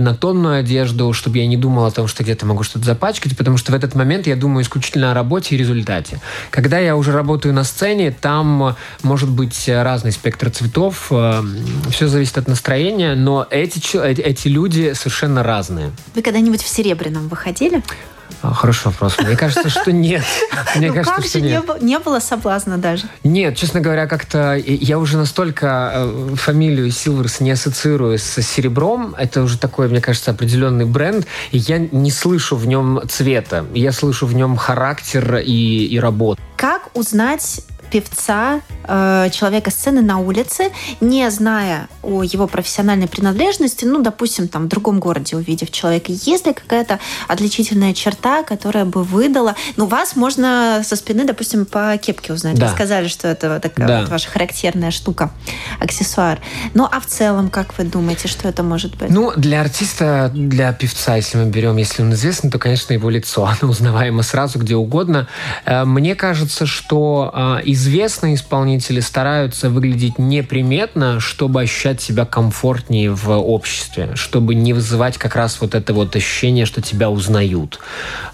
однотонную 0.00 0.60
одежду, 0.60 1.12
чтобы 1.12 1.38
я 1.38 1.46
не 1.46 1.56
думал 1.56 1.84
о 1.84 1.90
том, 1.90 2.08
что 2.08 2.22
где-то 2.22 2.46
могу 2.46 2.62
что-то 2.62 2.86
запачкать, 2.86 3.36
потому 3.36 3.58
что 3.58 3.72
в 3.72 3.74
этот 3.74 3.94
момент 3.94 4.26
я 4.26 4.34
думаю 4.34 4.64
исключительно 4.64 5.12
о 5.12 5.14
работе 5.14 5.54
и 5.54 5.58
результате. 5.58 6.20
Когда 6.50 6.78
я 6.78 6.96
уже 6.96 7.12
работаю 7.12 7.54
на 7.54 7.64
сцене, 7.64 8.10
там 8.10 8.76
может 9.02 9.28
быть 9.28 9.68
разный 9.68 10.12
спектр 10.12 10.50
цветов, 10.50 11.08
э, 11.10 11.42
все 11.90 12.08
зависит 12.08 12.38
от 12.38 12.48
настроения, 12.48 13.14
но 13.14 13.46
эти, 13.50 13.96
эти 13.98 14.48
люди 14.48 14.92
совершенно 14.94 15.42
разные. 15.42 15.92
Вы 16.14 16.22
когда-нибудь 16.22 16.62
в 16.62 16.68
Серебряном 16.68 17.28
выходили? 17.28 17.82
А, 18.42 18.54
хороший 18.54 18.86
вопрос. 18.86 19.18
Мне 19.18 19.36
кажется, 19.36 19.68
что 19.68 19.92
нет. 19.92 20.24
Мне 20.76 20.88
ну 20.88 20.94
кажется, 20.94 21.16
как 21.16 21.24
что 21.24 21.38
же 21.38 21.44
нет. 21.44 21.82
Не, 21.82 21.98
было 21.98 22.20
соблазна 22.20 22.78
даже? 22.78 23.04
Нет, 23.24 23.56
честно 23.56 23.80
говоря, 23.80 24.06
как-то 24.06 24.54
я 24.54 24.98
уже 24.98 25.16
настолько 25.16 25.92
э, 25.94 26.34
фамилию 26.36 26.90
Силверс 26.90 27.40
не 27.40 27.50
ассоциирую 27.50 28.18
с 28.18 28.42
серебром. 28.42 29.14
Это 29.18 29.42
уже 29.42 29.58
такой, 29.58 29.88
мне 29.88 30.00
кажется, 30.00 30.30
определенный 30.30 30.86
бренд. 30.86 31.26
И 31.50 31.58
я 31.58 31.78
не 31.78 32.10
слышу 32.10 32.56
в 32.56 32.66
нем 32.66 33.02
цвета. 33.08 33.66
Я 33.74 33.92
слышу 33.92 34.26
в 34.26 34.34
нем 34.34 34.56
характер 34.56 35.36
и, 35.36 35.86
и 35.86 35.98
работу. 35.98 36.40
Как 36.56 36.90
узнать 36.94 37.62
певца, 37.90 38.60
э, 38.90 39.30
человека 39.30 39.70
сцены 39.70 40.02
на 40.02 40.18
улице, 40.18 40.70
не 41.00 41.30
зная 41.30 41.88
о 42.02 42.22
его 42.22 42.46
профессиональной 42.46 43.08
принадлежности, 43.08 43.84
ну, 43.84 44.02
допустим, 44.02 44.48
там, 44.48 44.64
в 44.64 44.68
другом 44.68 45.00
городе 45.00 45.36
увидев 45.36 45.70
человека, 45.70 46.12
есть 46.12 46.46
ли 46.46 46.52
какая-то 46.52 46.98
отличительная 47.28 47.94
черта, 47.94 48.42
которая 48.42 48.84
бы 48.84 49.02
выдала... 49.02 49.54
Ну, 49.76 49.86
вас 49.86 50.16
можно 50.16 50.82
со 50.84 50.96
спины, 50.96 51.24
допустим, 51.24 51.66
по 51.66 51.96
кепке 51.98 52.32
узнать. 52.32 52.58
Да. 52.58 52.66
Вы 52.66 52.72
сказали, 52.72 53.08
что 53.08 53.28
это 53.28 53.60
такая 53.60 53.86
да. 53.86 54.00
вот 54.00 54.10
ваша 54.10 54.28
характерная 54.28 54.90
штука, 54.90 55.30
аксессуар. 55.78 56.40
Ну, 56.74 56.88
а 56.90 57.00
в 57.00 57.06
целом, 57.06 57.50
как 57.50 57.76
вы 57.78 57.84
думаете, 57.84 58.28
что 58.28 58.48
это 58.48 58.62
может 58.62 58.96
быть? 58.96 59.10
Ну, 59.10 59.32
для 59.36 59.60
артиста, 59.60 60.30
для 60.34 60.72
певца, 60.72 61.16
если 61.16 61.38
мы 61.38 61.50
берем, 61.50 61.76
если 61.76 62.02
он 62.02 62.12
известный, 62.14 62.50
то, 62.50 62.58
конечно, 62.58 62.92
его 62.92 63.10
лицо, 63.10 63.44
оно 63.60 63.70
узнаваемо 63.70 64.22
сразу, 64.22 64.58
где 64.58 64.74
угодно. 64.74 65.28
Э, 65.64 65.84
мне 65.84 66.14
кажется, 66.14 66.66
что 66.66 67.30
э, 67.34 67.62
из 67.64 67.90
известные 67.90 68.34
исполнители 68.80 69.00
стараются 69.00 69.68
выглядеть 69.68 70.18
неприметно, 70.18 71.20
чтобы 71.20 71.62
ощущать 71.62 72.00
себя 72.00 72.24
комфортнее 72.24 73.10
в 73.10 73.30
обществе, 73.30 74.12
чтобы 74.14 74.54
не 74.54 74.72
вызывать 74.72 75.18
как 75.18 75.36
раз 75.36 75.60
вот 75.60 75.74
это 75.74 75.92
вот 75.92 76.16
ощущение, 76.16 76.64
что 76.64 76.80
тебя 76.80 77.10
узнают. 77.10 77.78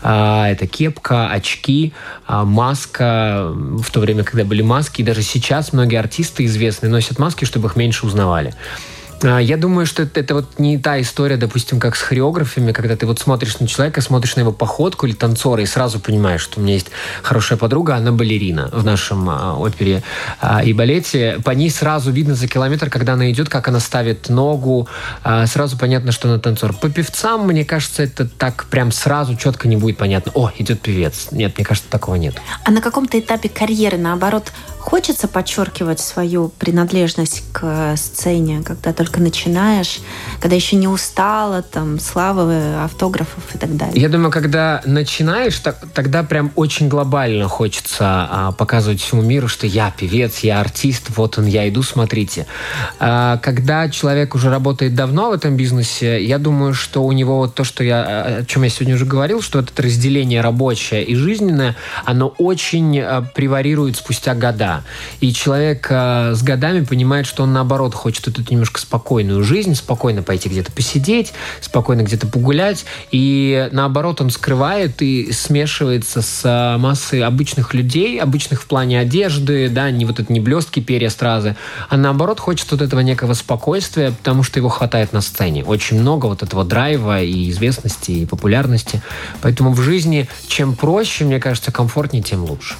А, 0.02 0.48
это 0.48 0.66
кепка, 0.66 1.28
очки, 1.28 1.92
а, 2.26 2.44
маска. 2.44 3.48
В 3.52 3.90
то 3.90 4.00
время, 4.00 4.22
когда 4.22 4.44
были 4.44 4.62
маски, 4.62 5.00
и 5.00 5.04
даже 5.04 5.22
сейчас 5.22 5.72
многие 5.72 5.98
артисты 5.98 6.44
известные 6.44 6.90
носят 6.90 7.18
маски, 7.18 7.44
чтобы 7.44 7.68
их 7.68 7.76
меньше 7.76 8.06
узнавали. 8.06 8.54
А, 9.22 9.38
я 9.38 9.56
думаю, 9.56 9.86
что 9.86 10.02
это, 10.02 10.20
это 10.20 10.34
вот 10.34 10.58
не 10.58 10.78
та 10.78 11.00
история, 11.00 11.36
допустим, 11.36 11.80
как 11.80 11.96
с 11.96 12.02
хореографами, 12.02 12.72
когда 12.72 12.96
ты 12.96 13.06
вот 13.06 13.18
смотришь 13.18 13.58
на 13.58 13.66
человека, 13.66 14.00
смотришь 14.00 14.36
на 14.36 14.40
его 14.40 14.52
походку 14.52 15.06
или 15.06 15.14
танцора 15.14 15.62
и 15.62 15.66
сразу 15.66 16.00
понимаешь, 16.00 16.42
что 16.42 16.60
у 16.60 16.62
меня 16.62 16.74
есть 16.74 16.88
хорошая 17.22 17.58
подруга, 17.58 17.96
она 17.96 18.12
балерина 18.12 18.68
в 18.72 18.84
нашем 18.84 19.28
а, 19.30 19.56
опере 19.58 20.02
а, 20.40 20.62
и 20.62 20.72
балете. 20.72 21.40
По 21.44 21.50
ней 21.50 21.70
сразу 21.70 22.10
видно 22.10 22.34
за 22.34 22.48
километр, 22.48 22.90
когда 22.90 23.14
она 23.14 23.30
идет, 23.30 23.48
как 23.48 23.68
она 23.68 23.80
ставит 23.80 24.28
ногу, 24.28 24.88
сразу 25.46 25.76
понятно, 25.78 26.12
что 26.12 26.28
она 26.28 26.38
танцор. 26.38 26.72
По 26.72 26.88
певцам, 26.88 27.46
мне 27.46 27.64
кажется, 27.64 28.02
это 28.02 28.26
так 28.26 28.66
прям 28.66 28.92
сразу 28.92 29.36
четко 29.36 29.68
не 29.68 29.76
будет 29.76 29.96
понятно. 29.96 30.32
О, 30.34 30.50
идет 30.58 30.80
певец. 30.80 31.28
Нет, 31.30 31.56
мне 31.56 31.64
кажется, 31.64 31.90
такого 31.90 32.16
нет. 32.16 32.36
А 32.64 32.70
на 32.70 32.80
каком-то 32.80 33.18
этапе 33.18 33.48
карьеры, 33.48 33.98
наоборот, 33.98 34.52
хочется 34.86 35.26
подчеркивать 35.26 35.98
свою 35.98 36.48
принадлежность 36.48 37.42
к 37.52 37.96
сцене, 37.96 38.62
когда 38.64 38.92
только 38.92 39.20
начинаешь, 39.20 39.98
когда 40.40 40.54
еще 40.54 40.76
не 40.76 40.86
устала, 40.86 41.62
там, 41.62 41.98
славы, 41.98 42.76
автографов 42.76 43.42
и 43.52 43.58
так 43.58 43.76
далее? 43.76 44.00
Я 44.00 44.08
думаю, 44.08 44.30
когда 44.30 44.82
начинаешь, 44.86 45.58
так, 45.58 45.78
тогда 45.92 46.22
прям 46.22 46.52
очень 46.54 46.88
глобально 46.88 47.48
хочется 47.48 48.04
а, 48.30 48.52
показывать 48.52 49.00
всему 49.00 49.22
миру, 49.22 49.48
что 49.48 49.66
я 49.66 49.90
певец, 49.90 50.38
я 50.38 50.60
артист, 50.60 51.10
вот 51.16 51.36
он, 51.36 51.46
я 51.46 51.68
иду, 51.68 51.82
смотрите. 51.82 52.46
А, 53.00 53.38
когда 53.38 53.88
человек 53.88 54.36
уже 54.36 54.50
работает 54.50 54.94
давно 54.94 55.30
в 55.30 55.32
этом 55.32 55.56
бизнесе, 55.56 56.24
я 56.24 56.38
думаю, 56.38 56.74
что 56.74 57.02
у 57.02 57.10
него 57.10 57.38
вот 57.38 57.56
то, 57.56 57.64
что 57.64 57.82
я, 57.82 58.02
о 58.02 58.44
чем 58.44 58.62
я 58.62 58.68
сегодня 58.68 58.94
уже 58.94 59.04
говорил, 59.04 59.42
что 59.42 59.58
это 59.58 59.82
разделение 59.82 60.42
рабочее 60.42 61.02
и 61.02 61.16
жизненное, 61.16 61.74
оно 62.04 62.28
очень 62.38 63.00
а, 63.00 63.22
преварирует 63.22 63.96
спустя 63.96 64.36
года. 64.36 64.75
И 65.20 65.32
человек 65.32 65.86
э, 65.90 66.34
с 66.34 66.42
годами 66.42 66.84
понимает, 66.84 67.26
что 67.26 67.42
он 67.42 67.52
наоборот 67.52 67.94
хочет 67.94 68.28
эту 68.28 68.42
немножко 68.50 68.80
спокойную 68.80 69.42
жизнь, 69.42 69.74
спокойно 69.74 70.22
пойти 70.22 70.48
где-то 70.48 70.72
посидеть, 70.72 71.32
спокойно 71.60 72.02
где-то 72.02 72.26
погулять. 72.26 72.84
И 73.10 73.68
наоборот 73.72 74.20
он 74.20 74.30
скрывает 74.30 75.02
и 75.02 75.32
смешивается 75.32 76.22
с 76.22 76.42
э, 76.44 76.78
массой 76.78 77.22
обычных 77.22 77.74
людей, 77.74 78.20
обычных 78.20 78.62
в 78.62 78.66
плане 78.66 79.00
одежды, 79.00 79.68
да, 79.68 79.90
не 79.90 80.04
вот 80.04 80.20
это 80.20 80.32
не 80.32 80.40
блестки, 80.40 80.80
перья, 80.80 81.10
стразы, 81.10 81.56
а 81.88 81.96
наоборот 81.96 82.40
хочет 82.40 82.70
вот 82.70 82.82
этого 82.82 83.00
некого 83.00 83.34
спокойствия, 83.34 84.12
потому 84.12 84.42
что 84.42 84.58
его 84.58 84.68
хватает 84.68 85.12
на 85.12 85.20
сцене. 85.20 85.64
Очень 85.64 86.00
много 86.00 86.26
вот 86.26 86.42
этого 86.42 86.64
драйва 86.64 87.22
и 87.22 87.50
известности, 87.50 88.10
и 88.10 88.26
популярности. 88.26 89.02
Поэтому 89.42 89.72
в 89.72 89.80
жизни 89.80 90.28
чем 90.48 90.74
проще, 90.74 91.24
мне 91.24 91.40
кажется, 91.40 91.72
комфортнее, 91.72 92.22
тем 92.22 92.44
лучше. 92.44 92.76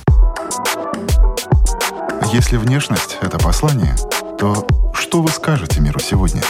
Если 2.33 2.57
внешность— 2.57 3.19
это 3.21 3.39
послание, 3.39 3.95
то 4.39 4.67
что 4.95 5.23
вы 5.23 5.29
скажете 5.29 5.81
миру 5.81 6.01
сегодня? 6.01 6.43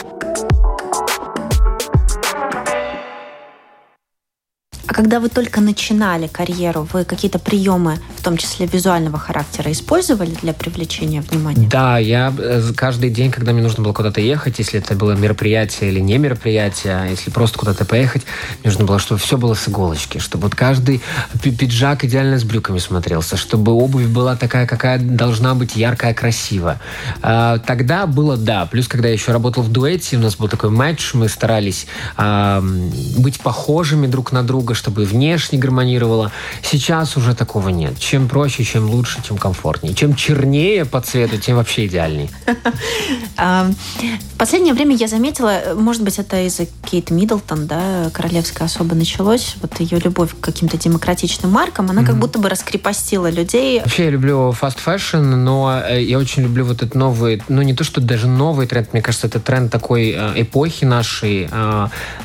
когда 4.97 5.21
вы 5.21 5.29
только 5.29 5.61
начинали 5.61 6.27
карьеру, 6.27 6.89
вы 6.91 7.05
какие-то 7.05 7.39
приемы, 7.39 7.99
том 8.27 8.37
числе 8.37 8.67
визуального 8.67 9.21
характера, 9.21 9.71
использовали 9.71 10.37
для 10.43 10.53
привлечения 10.53 11.21
внимания? 11.21 11.69
Да, 11.69 11.97
я 11.99 12.35
э, 12.37 12.73
каждый 12.75 13.11
день, 13.11 13.31
когда 13.31 13.53
мне 13.53 13.63
нужно 13.63 13.85
было 13.85 13.93
куда-то 13.93 14.21
ехать, 14.21 14.59
если 14.59 14.81
это 14.81 14.97
было 14.97 15.13
мероприятие 15.13 15.93
или 15.93 16.01
не 16.01 16.19
мероприятие, 16.19 16.95
а 16.95 17.07
если 17.07 17.31
просто 17.31 17.57
куда-то 17.57 17.85
поехать, 17.85 18.23
мне 18.65 18.73
нужно 18.73 18.85
было, 18.85 18.99
чтобы 18.99 19.21
все 19.21 19.39
было 19.39 19.55
с 19.55 19.69
иголочки, 19.69 20.19
чтобы 20.19 20.45
вот 20.49 20.57
каждый 20.57 21.03
пиджак 21.41 22.03
идеально 22.03 22.41
с 22.41 22.43
брюками 22.43 22.79
смотрелся, 22.79 23.37
чтобы 23.37 23.71
обувь 23.71 24.07
была 24.07 24.35
такая, 24.35 24.67
какая 24.67 24.99
должна 24.99 25.55
быть 25.55 25.77
яркая, 25.77 26.13
красивая. 26.13 26.81
Тогда 27.23 28.07
было 28.09 28.37
да. 28.37 28.67
Плюс, 28.67 28.89
когда 28.89 29.07
я 29.07 29.15
еще 29.15 29.31
работал 29.31 29.63
в 29.63 29.71
дуэте, 29.71 30.17
у 30.17 30.21
нас 30.21 30.35
был 30.35 30.49
такой 30.49 30.71
матч, 30.71 31.15
мы 31.15 31.29
старались 31.29 31.87
быть 32.17 33.39
похожими 33.39 34.09
друг 34.09 34.33
на 34.33 34.43
друга, 34.43 34.75
чтобы 34.75 35.05
внешне 35.05 35.61
гармонировало. 35.61 36.33
Сейчас 36.63 37.17
уже 37.17 37.37
такого 37.37 37.69
нет. 37.69 37.97
Чем 38.01 38.16
проще, 38.29 38.65
чем 38.65 38.89
лучше, 38.91 39.21
тем 39.23 39.37
комфортнее. 39.37 39.95
Чем 39.95 40.15
чернее 40.15 40.85
по 40.85 41.01
цвету, 41.01 41.39
тем 41.39 41.57
вообще 41.57 41.87
идеальней. 41.87 42.31
В 43.37 44.39
последнее 44.39 44.75
время 44.75 44.95
я 44.97 45.09
заметила, 45.09 45.75
может 45.77 46.03
быть, 46.03 46.19
это 46.19 46.47
из-за 46.47 46.67
Кейт 46.85 47.11
Миддлтон, 47.11 47.67
да, 47.67 48.11
королевская 48.13 48.67
особо 48.67 48.95
началось, 48.95 49.57
вот 49.63 49.81
ее 49.81 49.99
любовь 49.99 50.31
к 50.39 50.45
каким-то 50.45 50.77
демократичным 50.77 51.51
маркам, 51.51 51.91
она 51.91 52.05
как 52.05 52.19
будто 52.19 52.39
бы 52.39 52.49
раскрепостила 52.49 53.31
людей. 53.31 53.81
Вообще 53.81 54.05
я 54.05 54.11
люблю 54.11 54.51
fast 54.51 54.79
fashion, 54.85 55.23
но 55.23 55.81
э, 55.89 56.03
я 56.03 56.19
очень 56.19 56.43
люблю 56.43 56.67
вот 56.67 56.83
этот 56.83 56.95
новый, 56.95 57.43
ну 57.49 57.63
не 57.63 57.75
то, 57.75 57.83
что 57.83 58.01
даже 58.01 58.27
новый 58.27 58.67
тренд, 58.67 58.93
мне 58.93 59.01
кажется, 59.01 59.27
это 59.27 59.41
тренд 59.41 59.73
такой 59.73 60.11
э, 60.11 60.33
эпохи 60.37 60.85
нашей, 60.85 61.49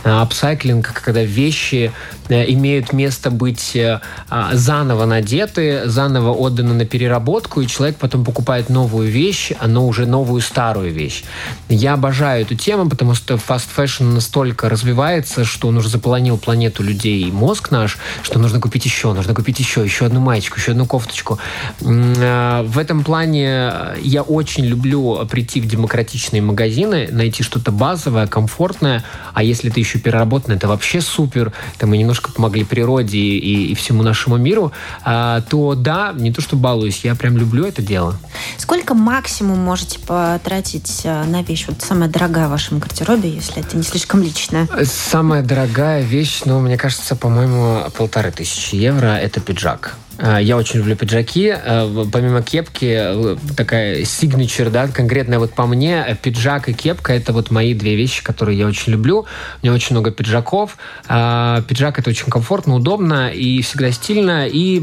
апсайклинг, 0.04 0.92
когда 0.94 1.24
вещи 1.24 1.92
имеют 2.32 2.94
место 2.94 3.32
быть 3.32 3.76
э, 3.76 4.00
а, 4.30 4.50
заново 4.54 5.06
надеты 5.06 5.82
заново 5.86 6.32
отданы 6.32 6.74
на 6.74 6.86
переработку, 6.86 7.62
и 7.62 7.68
человек 7.68 7.98
потом 7.98 8.24
покупает 8.24 8.70
новую 8.70 9.10
вещь, 9.10 9.52
но 9.66 9.88
уже 9.88 10.06
новую 10.06 10.42
старую 10.42 10.92
вещь. 10.92 11.24
Я 11.70 11.94
обожаю 11.94 12.44
эту 12.44 12.56
тему, 12.56 12.90
потому 12.90 13.14
что 13.14 13.36
fast 13.36 13.68
fashion 13.76 14.14
настолько 14.14 14.70
развивается, 14.70 15.46
что 15.46 15.68
он 15.68 15.78
уже 15.78 15.90
заполонил 15.90 16.38
планету 16.38 16.84
людей 16.84 17.24
и 17.24 17.32
мозг 17.32 17.72
наш, 17.72 17.98
что 18.24 18.40
нужно 18.40 18.60
купить 18.60 18.86
еще, 18.86 19.14
нужно 19.14 19.34
купить 19.34 19.60
еще, 19.60 19.84
еще 19.84 20.06
одну 20.06 20.20
маечку, 20.20 20.60
еще 20.60 20.72
одну 20.72 20.86
кофточку. 20.86 21.40
А, 21.84 22.64
в 22.64 22.78
этом 22.78 23.04
плане 23.04 23.72
я 24.02 24.22
очень 24.22 24.66
люблю 24.66 25.26
прийти 25.26 25.62
в 25.62 25.68
демократичные 25.68 26.42
магазины, 26.42 27.10
найти 27.12 27.44
что-то 27.44 27.72
базовое, 27.72 28.28
комфортное, 28.28 29.04
а 29.34 29.44
если 29.44 29.70
это 29.70 29.80
еще 29.80 30.00
переработано, 30.00 30.54
это 30.54 30.68
вообще 30.68 31.02
супер, 31.02 31.52
это 31.76 31.88
мы 31.88 31.98
немножко 31.98 32.21
помогли 32.30 32.64
природе 32.64 33.18
и, 33.18 33.72
и 33.72 33.76
всему 33.76 34.04
нашему 34.04 34.38
миру, 34.38 34.72
а, 35.04 35.42
то 35.42 35.76
да, 35.76 36.14
не 36.16 36.32
то 36.32 36.42
что 36.42 36.56
балуюсь, 36.56 37.02
я 37.04 37.16
прям 37.16 37.38
люблю 37.38 37.66
это 37.66 37.82
дело. 37.82 38.16
Сколько 38.58 38.94
максимум 38.94 39.60
можете 39.60 40.00
потратить 40.00 41.02
а, 41.06 41.24
на 41.26 41.42
вещь? 41.44 41.66
Вот 41.68 41.82
самая 41.82 42.10
дорогая 42.10 42.48
в 42.48 42.52
вашем 42.52 42.80
гардеробе, 42.80 43.30
если 43.30 43.60
это 43.60 43.78
не 43.78 43.84
слишком 43.84 44.22
личная. 44.22 44.68
Самая 44.84 45.44
дорогая 45.44 46.02
вещь, 46.02 46.42
ну, 46.46 46.60
мне 46.60 46.78
кажется, 46.78 47.16
по-моему, 47.16 47.90
полторы 47.98 48.32
тысячи 48.32 48.76
евро– 48.76 49.08
это 49.22 49.40
пиджак. 49.40 49.98
А, 50.22 50.38
я 50.40 50.56
очень 50.56 50.80
люблю 50.80 50.96
пиджаки. 50.96 51.50
А, 51.50 52.06
помимо 52.12 52.44
кепки, 52.44 52.96
э, 52.96 53.36
такая 53.58 54.02
signature, 54.02 54.70
да, 54.70 54.88
конкретная 54.88 55.40
вот 55.40 55.54
по 55.54 55.66
мне, 55.66 56.06
э, 56.08 56.16
пиджак 56.16 56.70
и 56.70 56.74
кепка– 56.74 57.14
это 57.16 57.34
вот 57.34 57.50
мои 57.50 57.74
две 57.74 57.96
вещи, 57.96 58.24
которые 58.24 58.58
я 58.60 58.68
очень 58.68 58.92
люблю. 58.92 59.26
У 59.62 59.66
меня 59.66 59.74
очень 59.74 59.96
много 59.96 60.12
пиджаков. 60.12 60.78
А, 61.08 61.62
пиджак– 61.64 61.98
это 62.00 62.12
очень 62.12 62.28
комфортно, 62.28 62.76
удобно 62.76 63.32
и 63.32 63.62
всегда 63.64 63.92
стильно. 63.92 64.48
И 64.48 64.80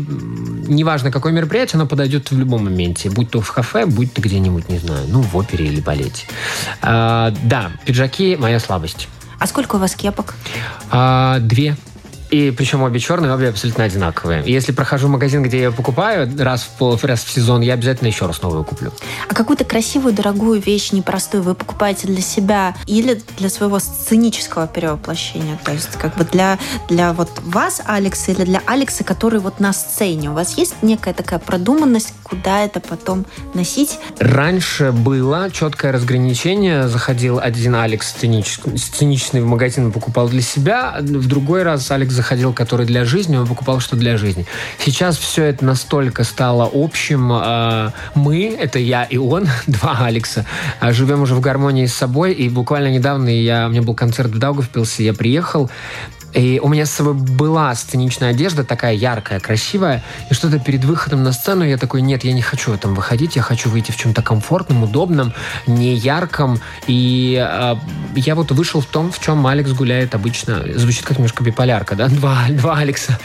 неважно, 0.67 1.13
какое 1.13 1.33
мероприятие, 1.33 1.79
оно 1.79 1.87
подойдет 1.87 2.31
в 2.31 2.39
любом 2.39 2.65
моменте. 2.65 3.09
Будь 3.09 3.31
то 3.31 3.41
в 3.41 3.53
кафе, 3.53 3.87
будь 3.87 4.13
то 4.13 4.21
где-нибудь, 4.21 4.69
не 4.69 4.79
знаю, 4.79 5.07
ну, 5.09 5.23
в 5.23 5.37
опере 5.37 5.67
или 5.67 5.81
балете. 5.81 6.27
Да, 6.83 7.71
пиджаки– 7.85 8.37
моя 8.41 8.59
слабость. 8.59 9.09
А 9.39 9.47
сколько 9.47 9.77
у 9.77 9.79
вас 9.79 9.95
кепок? 9.95 10.35
Две. 11.41 11.77
И 12.31 12.51
причем 12.51 12.83
обе 12.83 13.01
черные, 13.01 13.33
обе 13.33 13.49
абсолютно 13.49 13.85
одинаковые. 13.85 14.45
И 14.45 14.53
если 14.53 14.73
прохожу 14.73 15.09
магазин, 15.09 15.43
где 15.43 15.61
я 15.63 15.71
покупаю 15.71 16.31
раз 16.39 16.63
в, 16.63 16.79
пол, 16.79 16.99
раз 17.03 17.25
в 17.25 17.31
сезон, 17.31 17.63
я 17.63 17.75
обязательно 17.75 18.09
еще 18.09 18.27
раз 18.27 18.43
новую 18.43 18.65
куплю. 18.65 18.93
А 19.29 19.35
какую-то 19.35 19.65
красивую, 19.65 20.13
дорогую 20.13 20.61
вещь, 20.61 20.93
непростую, 20.93 21.43
вы 21.43 21.55
покупаете 21.55 22.07
для 22.07 22.21
себя 22.21 22.75
или 22.87 23.23
для 23.39 23.49
своего 23.49 23.79
сценического 23.79 24.67
перевоплощения? 24.67 25.59
То 25.65 25.73
есть 25.73 25.93
как 25.97 26.17
бы 26.17 26.25
для, 26.25 26.59
для 26.89 27.13
вот 27.13 27.31
вас, 27.45 27.81
Алекса, 27.87 28.33
или 28.33 28.45
для 28.45 28.63
Алекса, 28.67 29.05
который 29.05 29.41
вот 29.41 29.61
на 29.61 29.73
сцене? 29.73 30.31
У 30.31 30.35
вас 30.35 30.59
есть 30.59 30.77
некая 30.83 31.15
такая 31.15 31.39
продуманность, 31.39 32.13
куда 32.23 32.65
это 32.65 32.81
потом 32.81 33.25
носить? 33.55 33.99
Раньше 34.19 34.93
было 34.93 35.51
четкое 35.51 35.93
разграничение. 35.93 36.89
Заходил 36.89 37.39
один 37.39 37.75
Алекс 37.75 38.09
сценический, 38.09 38.77
сценичный 38.77 39.41
в 39.41 39.47
магазин, 39.47 39.93
покупал 39.93 40.29
для 40.29 40.43
себя. 40.43 40.97
В 41.01 41.27
другой 41.27 41.63
раз 41.63 41.91
Алекс 41.91 42.18
заходил, 42.19 42.53
который 42.53 42.85
для 42.85 43.05
жизни, 43.05 43.37
он 43.37 43.47
покупал 43.47 43.79
что 43.79 43.95
для 43.95 44.17
жизни. 44.17 44.45
Сейчас 44.79 45.17
все 45.17 45.45
это 45.45 45.65
настолько 45.65 46.25
стало 46.25 46.69
общим. 46.73 47.31
А, 47.33 47.93
мы, 48.17 48.57
это 48.59 48.81
я 48.81 49.05
и 49.05 49.17
он, 49.17 49.47
два 49.69 49.99
Алекса, 50.01 50.45
а, 50.81 50.93
живем 50.93 51.23
уже 51.23 51.37
в 51.37 51.41
гармонии 51.41 51.87
с 51.87 51.95
собой. 51.95 52.33
И 52.33 52.49
буквально 52.49 52.89
недавно 52.89 53.29
я, 53.29 53.67
у 53.67 53.71
меня 53.71 53.83
был 53.83 53.95
концерт 53.95 54.31
в 54.31 54.39
Даугавпилсе, 54.39 55.05
я 55.05 55.15
приехал, 55.15 55.71
и 56.35 56.61
у 56.63 56.69
меня 56.69 56.85
с 56.85 56.91
собой 56.91 57.15
была 57.15 57.75
сценичная 57.75 58.31
одежда, 58.31 58.63
такая 58.63 58.95
яркая, 58.95 59.41
красивая. 59.41 60.03
И 60.31 60.35
что-то 60.35 60.59
перед 60.59 60.85
выходом 60.85 61.23
на 61.23 61.33
сцену 61.33 61.65
я 61.65 61.79
такой, 61.79 62.03
нет, 62.03 62.25
я 62.25 62.33
не 62.33 62.43
хочу 62.43 62.73
этом 62.73 62.95
выходить, 62.95 63.37
я 63.37 63.43
хочу 63.43 63.71
выйти 63.71 63.93
в 63.93 63.97
чем-то 63.97 64.23
комфортном, 64.23 64.83
удобном, 64.83 65.33
не 65.67 65.95
ярком. 65.95 66.61
И 66.87 67.35
э, 67.35 67.77
я 68.15 68.35
вот 68.35 68.51
вышел 68.51 68.81
в 68.81 68.87
том, 68.87 69.11
в 69.11 69.21
чем 69.21 69.47
Алекс 69.47 69.73
гуляет 69.73 70.15
обычно. 70.15 70.65
Звучит 70.77 71.05
как 71.05 71.17
немножко 71.17 71.43
биполярка, 71.43 71.97
да? 71.97 72.09
Два, 72.19 72.47
два 72.51 72.79
Алекса. 72.79 73.19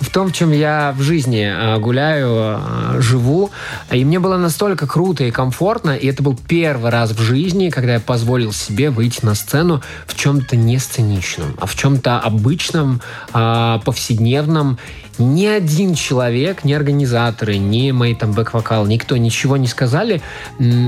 В 0.00 0.10
том, 0.10 0.28
в 0.28 0.32
чем 0.32 0.52
я 0.52 0.94
в 0.96 1.02
жизни 1.02 1.46
э, 1.46 1.78
гуляю, 1.78 2.58
э, 2.58 3.00
живу. 3.00 3.50
И 3.90 4.04
мне 4.04 4.18
было 4.18 4.38
настолько 4.38 4.86
круто 4.86 5.24
и 5.24 5.30
комфортно. 5.30 5.90
И 5.90 6.06
это 6.06 6.22
был 6.22 6.38
первый 6.48 6.90
раз 6.90 7.10
в 7.10 7.20
жизни, 7.20 7.68
когда 7.68 7.94
я 7.94 8.00
позволил 8.00 8.52
себе 8.52 8.90
выйти 8.90 9.24
на 9.24 9.34
сцену 9.34 9.82
в 10.06 10.16
чем-то 10.16 10.56
не 10.56 10.78
сценичном, 10.78 11.54
а 11.60 11.66
в 11.66 11.74
чем-то 11.74 12.18
обычном 12.18 12.45
обычном, 12.46 13.00
а, 13.32 13.80
повседневном. 13.84 14.78
Ни 15.18 15.46
один 15.46 15.94
человек, 15.94 16.64
ни 16.64 16.72
организаторы, 16.72 17.56
ни 17.56 17.90
мои 17.90 18.14
там 18.14 18.32
бэк-вокал, 18.32 18.86
никто 18.86 19.16
ничего 19.16 19.56
не 19.56 19.66
сказали. 19.66 20.22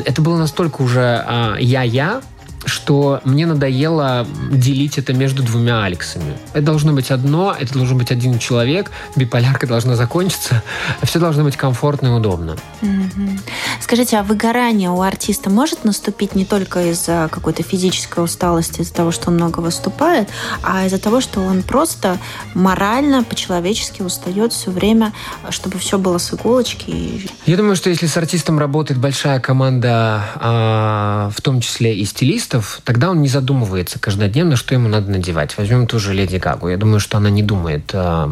Это 0.04 0.22
было 0.22 0.38
настолько 0.38 0.82
уже 0.82 1.24
а, 1.26 1.56
я-я, 1.58 2.20
что 2.64 3.20
мне 3.24 3.46
надоело 3.46 4.26
делить 4.50 4.98
это 4.98 5.12
между 5.12 5.42
двумя 5.42 5.84
Алексами. 5.84 6.36
Это 6.52 6.66
должно 6.66 6.92
быть 6.92 7.10
одно, 7.10 7.54
это 7.58 7.72
должен 7.72 7.98
быть 7.98 8.10
один 8.10 8.38
человек, 8.38 8.90
биполярка 9.16 9.66
должна 9.66 9.96
закончиться, 9.96 10.62
все 11.02 11.18
должно 11.18 11.44
быть 11.44 11.56
комфортно 11.56 12.08
и 12.08 12.10
удобно. 12.10 12.56
Mm-hmm. 12.82 13.40
Скажите, 13.80 14.18
а 14.18 14.22
выгорание 14.22 14.90
у 14.90 15.00
артиста 15.00 15.50
может 15.50 15.84
наступить 15.84 16.34
не 16.34 16.44
только 16.44 16.90
из-за 16.90 17.28
какой-то 17.30 17.62
физической 17.62 18.22
усталости, 18.22 18.80
из-за 18.80 18.94
того, 18.94 19.10
что 19.10 19.28
он 19.28 19.34
много 19.34 19.60
выступает, 19.60 20.28
а 20.62 20.86
из-за 20.86 20.98
того, 20.98 21.20
что 21.20 21.40
он 21.40 21.62
просто 21.62 22.18
морально, 22.54 23.24
по-человечески 23.24 24.02
устает 24.02 24.52
все 24.52 24.70
время, 24.70 25.12
чтобы 25.50 25.78
все 25.78 25.98
было 25.98 26.18
с 26.18 26.32
иголочки? 26.34 27.30
Я 27.46 27.56
думаю, 27.56 27.76
что 27.76 27.90
если 27.90 28.06
с 28.06 28.16
артистом 28.16 28.58
работает 28.58 29.00
большая 29.00 29.40
команда, 29.40 30.24
а, 30.36 31.30
в 31.36 31.40
том 31.40 31.60
числе 31.60 31.96
и 31.96 32.04
стилистов, 32.04 32.47
артистов, 32.48 32.80
тогда 32.84 33.10
он 33.10 33.22
не 33.22 33.28
задумывается 33.28 33.98
каждодневно, 33.98 34.56
что 34.56 34.74
ему 34.74 34.88
надо 34.88 35.10
надевать. 35.10 35.56
Возьмем 35.58 35.86
ту 35.86 35.98
же 35.98 36.14
Леди 36.14 36.36
Гагу. 36.36 36.68
Я 36.68 36.76
думаю, 36.76 37.00
что 37.00 37.18
она 37.18 37.30
не 37.30 37.42
думает 37.42 37.90
э, 37.92 38.28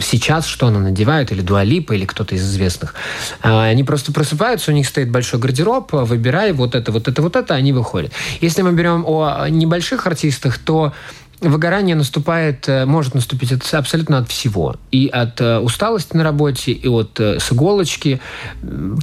сейчас, 0.00 0.46
что 0.46 0.66
она 0.66 0.78
надевает, 0.78 1.32
или 1.32 1.42
Дуалипа, 1.42 1.92
или 1.92 2.06
кто-то 2.06 2.34
из 2.34 2.42
известных. 2.42 2.94
Э, 3.42 3.70
они 3.70 3.84
просто 3.84 4.12
просыпаются, 4.12 4.70
у 4.70 4.74
них 4.74 4.86
стоит 4.86 5.10
большой 5.10 5.40
гардероб, 5.40 5.92
выбирай 5.92 6.52
вот 6.52 6.74
это, 6.74 6.92
вот 6.92 7.08
это, 7.08 7.22
вот 7.22 7.36
это, 7.36 7.54
они 7.54 7.72
выходят. 7.72 8.12
Если 8.40 8.62
мы 8.62 8.72
берем 8.72 9.04
о 9.06 9.48
небольших 9.48 10.06
артистах, 10.06 10.58
то 10.58 10.92
выгорание 11.40 11.96
наступает, 11.96 12.68
э, 12.68 12.84
может 12.84 13.14
наступить 13.14 13.52
от, 13.52 13.74
абсолютно 13.74 14.18
от 14.18 14.28
всего. 14.28 14.76
И 14.90 15.08
от 15.08 15.40
э, 15.40 15.58
усталости 15.58 16.16
на 16.16 16.24
работе, 16.24 16.72
и 16.72 16.88
от 16.88 17.18
э, 17.18 17.38
с 17.40 17.52
иголочки, 17.52 18.20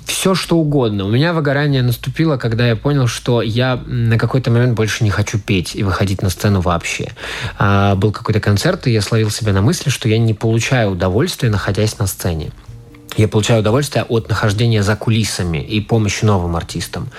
все 0.06 0.36
что 0.36 0.58
угодно. 0.58 1.06
У 1.06 1.10
меня 1.10 1.34
выгорание 1.34 1.82
наступило, 1.82 2.38
когда 2.38 2.67
я 2.67 2.76
понял, 2.76 3.08
что 3.08 3.41
я 3.41 3.82
на 3.86 4.17
какой-то 4.17 4.52
момент 4.52 4.76
больше 4.76 5.04
не 5.04 5.10
хочу 5.10 5.39
петь 5.39 5.76
и 5.76 5.84
выходить 5.84 6.21
на 6.21 6.30
сцену 6.30 6.62
вообще. 6.62 7.12
А, 7.58 7.95
был 7.95 8.12
какой-то 8.12 8.39
концерт, 8.39 8.88
и 8.88 8.91
я 8.91 9.02
словил 9.02 9.32
себя 9.32 9.54
на 9.54 9.62
мысли, 9.62 9.89
что 9.89 10.08
я 10.08 10.17
не 10.17 10.34
получаю 10.34 10.91
удовольствия, 10.91 11.50
находясь 11.50 11.97
на 11.97 12.08
сцене. 12.08 12.52
Я 13.17 13.27
получаю 13.27 13.62
удовольствие 13.62 14.06
от 14.08 14.30
нахождения 14.30 14.84
за 14.84 14.95
кулисами 14.95 15.58
и 15.58 15.82
помощи 15.82 16.23
новым 16.23 16.56
артистам. 16.56 17.10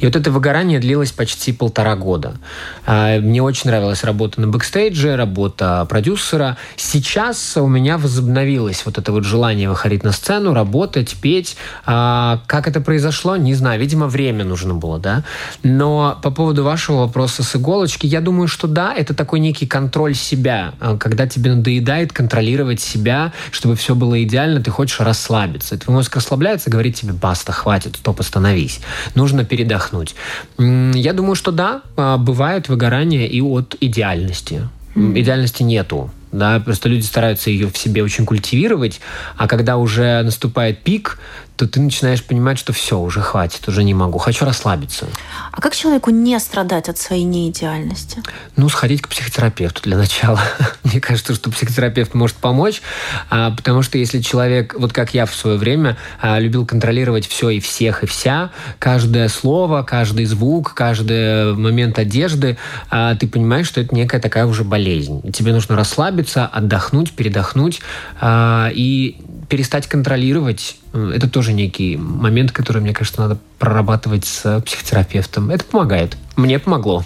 И 0.00 0.04
вот 0.04 0.14
это 0.14 0.30
выгорание 0.30 0.78
длилось 0.78 1.12
почти 1.12 1.50
полтора 1.50 1.96
года. 1.96 2.36
А, 2.84 3.18
мне 3.18 3.42
очень 3.42 3.70
нравилась 3.70 4.04
работа 4.04 4.38
на 4.38 4.48
бэкстейдже, 4.48 5.16
работа 5.16 5.86
продюсера. 5.88 6.58
Сейчас 6.76 7.56
у 7.56 7.66
меня 7.68 7.96
возобновилось 7.96 8.82
вот 8.84 8.98
это 8.98 9.12
вот 9.12 9.24
желание 9.24 9.70
выходить 9.70 10.04
на 10.04 10.12
сцену, 10.12 10.52
работать, 10.52 11.16
петь. 11.22 11.56
А, 11.86 12.42
как 12.46 12.68
это 12.68 12.82
произошло, 12.82 13.36
не 13.36 13.54
знаю. 13.54 13.80
Видимо, 13.80 14.08
время 14.08 14.44
нужно 14.44 14.74
было, 14.74 14.98
да. 14.98 15.24
Но 15.62 16.18
по 16.22 16.30
поводу 16.30 16.64
вашего 16.64 16.98
вопроса 16.98 17.42
с 17.42 17.56
иголочки, 17.56 18.06
я 18.06 18.20
думаю, 18.20 18.46
что 18.46 18.68
да, 18.68 18.92
это 18.92 19.14
такой 19.14 19.40
некий 19.40 19.66
контроль 19.66 20.14
себя. 20.14 20.74
А, 20.80 20.98
когда 20.98 21.26
тебе 21.26 21.54
надоедает 21.54 22.12
контролировать 22.12 22.82
себя, 22.82 23.32
чтобы 23.52 23.74
все 23.74 23.94
было 23.94 24.22
идеально, 24.22 24.60
ты 24.60 24.70
хочешь 24.70 25.00
расслабиться 25.00 25.45
расслабиться. 25.46 25.74
И 25.74 25.78
твой 25.78 25.96
мозг 25.96 26.16
расслабляется, 26.16 26.70
говорит 26.70 26.96
тебе, 26.96 27.12
баста, 27.12 27.52
хватит, 27.52 27.96
стоп, 27.96 28.20
остановись. 28.20 28.80
Нужно 29.14 29.44
передохнуть. 29.44 30.14
Я 30.58 31.12
думаю, 31.12 31.34
что 31.34 31.52
да, 31.52 31.82
а, 31.96 32.18
бывает 32.18 32.68
выгорание 32.68 33.28
и 33.28 33.40
от 33.40 33.76
идеальности. 33.80 34.68
Идеальности 34.94 35.62
нету. 35.62 36.10
Да, 36.32 36.60
просто 36.60 36.88
люди 36.88 37.04
стараются 37.04 37.50
ее 37.50 37.70
в 37.70 37.78
себе 37.78 38.02
очень 38.02 38.26
культивировать, 38.26 39.00
а 39.36 39.46
когда 39.46 39.76
уже 39.76 40.22
наступает 40.22 40.82
пик, 40.82 41.18
то 41.56 41.66
ты 41.66 41.80
начинаешь 41.80 42.22
понимать, 42.22 42.58
что 42.58 42.72
все, 42.72 42.98
уже 42.98 43.20
хватит, 43.20 43.66
уже 43.66 43.82
не 43.82 43.94
могу, 43.94 44.18
хочу 44.18 44.44
расслабиться. 44.44 45.06
А 45.52 45.60
как 45.60 45.74
человеку 45.74 46.10
не 46.10 46.38
страдать 46.38 46.88
от 46.88 46.98
своей 46.98 47.24
неидеальности? 47.24 48.22
Ну, 48.56 48.68
сходить 48.68 49.00
к 49.02 49.08
психотерапевту 49.08 49.82
для 49.82 49.96
начала. 49.96 50.40
Мне 50.84 51.00
кажется, 51.00 51.34
что 51.34 51.50
психотерапевт 51.50 52.12
может 52.14 52.36
помочь, 52.36 52.82
а, 53.30 53.52
потому 53.52 53.82
что 53.82 53.96
если 53.96 54.20
человек, 54.20 54.74
вот 54.78 54.92
как 54.92 55.14
я 55.14 55.24
в 55.24 55.34
свое 55.34 55.56
время, 55.56 55.96
а, 56.20 56.38
любил 56.38 56.66
контролировать 56.66 57.26
все 57.26 57.48
и 57.50 57.60
всех 57.60 58.04
и 58.04 58.06
вся, 58.06 58.50
каждое 58.78 59.28
слово, 59.28 59.82
каждый 59.82 60.26
звук, 60.26 60.74
каждый 60.74 61.54
момент 61.54 61.98
одежды, 61.98 62.58
а, 62.90 63.14
ты 63.14 63.26
понимаешь, 63.26 63.66
что 63.66 63.80
это 63.80 63.94
некая 63.94 64.20
такая 64.20 64.44
уже 64.44 64.62
болезнь. 64.62 65.32
Тебе 65.32 65.52
нужно 65.52 65.74
расслабиться, 65.74 66.46
отдохнуть, 66.46 67.12
передохнуть 67.12 67.80
и 68.22 69.16
перестать 69.48 69.86
контролировать. 69.86 70.76
Э, 70.92 71.12
это 71.14 71.28
тоже 71.28 71.52
некий 71.52 71.96
момент, 71.96 72.52
который, 72.52 72.82
мне 72.82 72.92
кажется, 72.92 73.20
надо 73.20 73.38
прорабатывать 73.58 74.24
с 74.24 74.60
психотерапевтом. 74.60 75.50
Это 75.50 75.64
помогает. 75.64 76.16
Мне 76.36 76.58
помогло. 76.58 77.04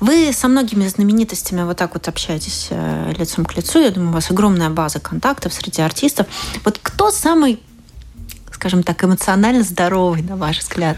Вы 0.00 0.32
со 0.32 0.48
многими 0.48 0.86
знаменитостями 0.86 1.62
вот 1.62 1.76
так 1.76 1.94
вот 1.94 2.08
общаетесь 2.08 2.68
э, 2.70 3.12
лицом 3.16 3.44
к 3.44 3.56
лицу. 3.56 3.80
Я 3.80 3.90
думаю, 3.90 4.10
у 4.10 4.14
вас 4.14 4.30
огромная 4.30 4.70
база 4.70 5.00
контактов 5.00 5.52
среди 5.52 5.82
артистов. 5.82 6.26
Вот 6.64 6.78
кто 6.82 7.10
самый, 7.10 7.60
скажем 8.52 8.82
так, 8.82 9.02
эмоционально 9.04 9.62
здоровый, 9.62 10.22
на 10.22 10.36
ваш 10.36 10.60
взгляд? 10.60 10.96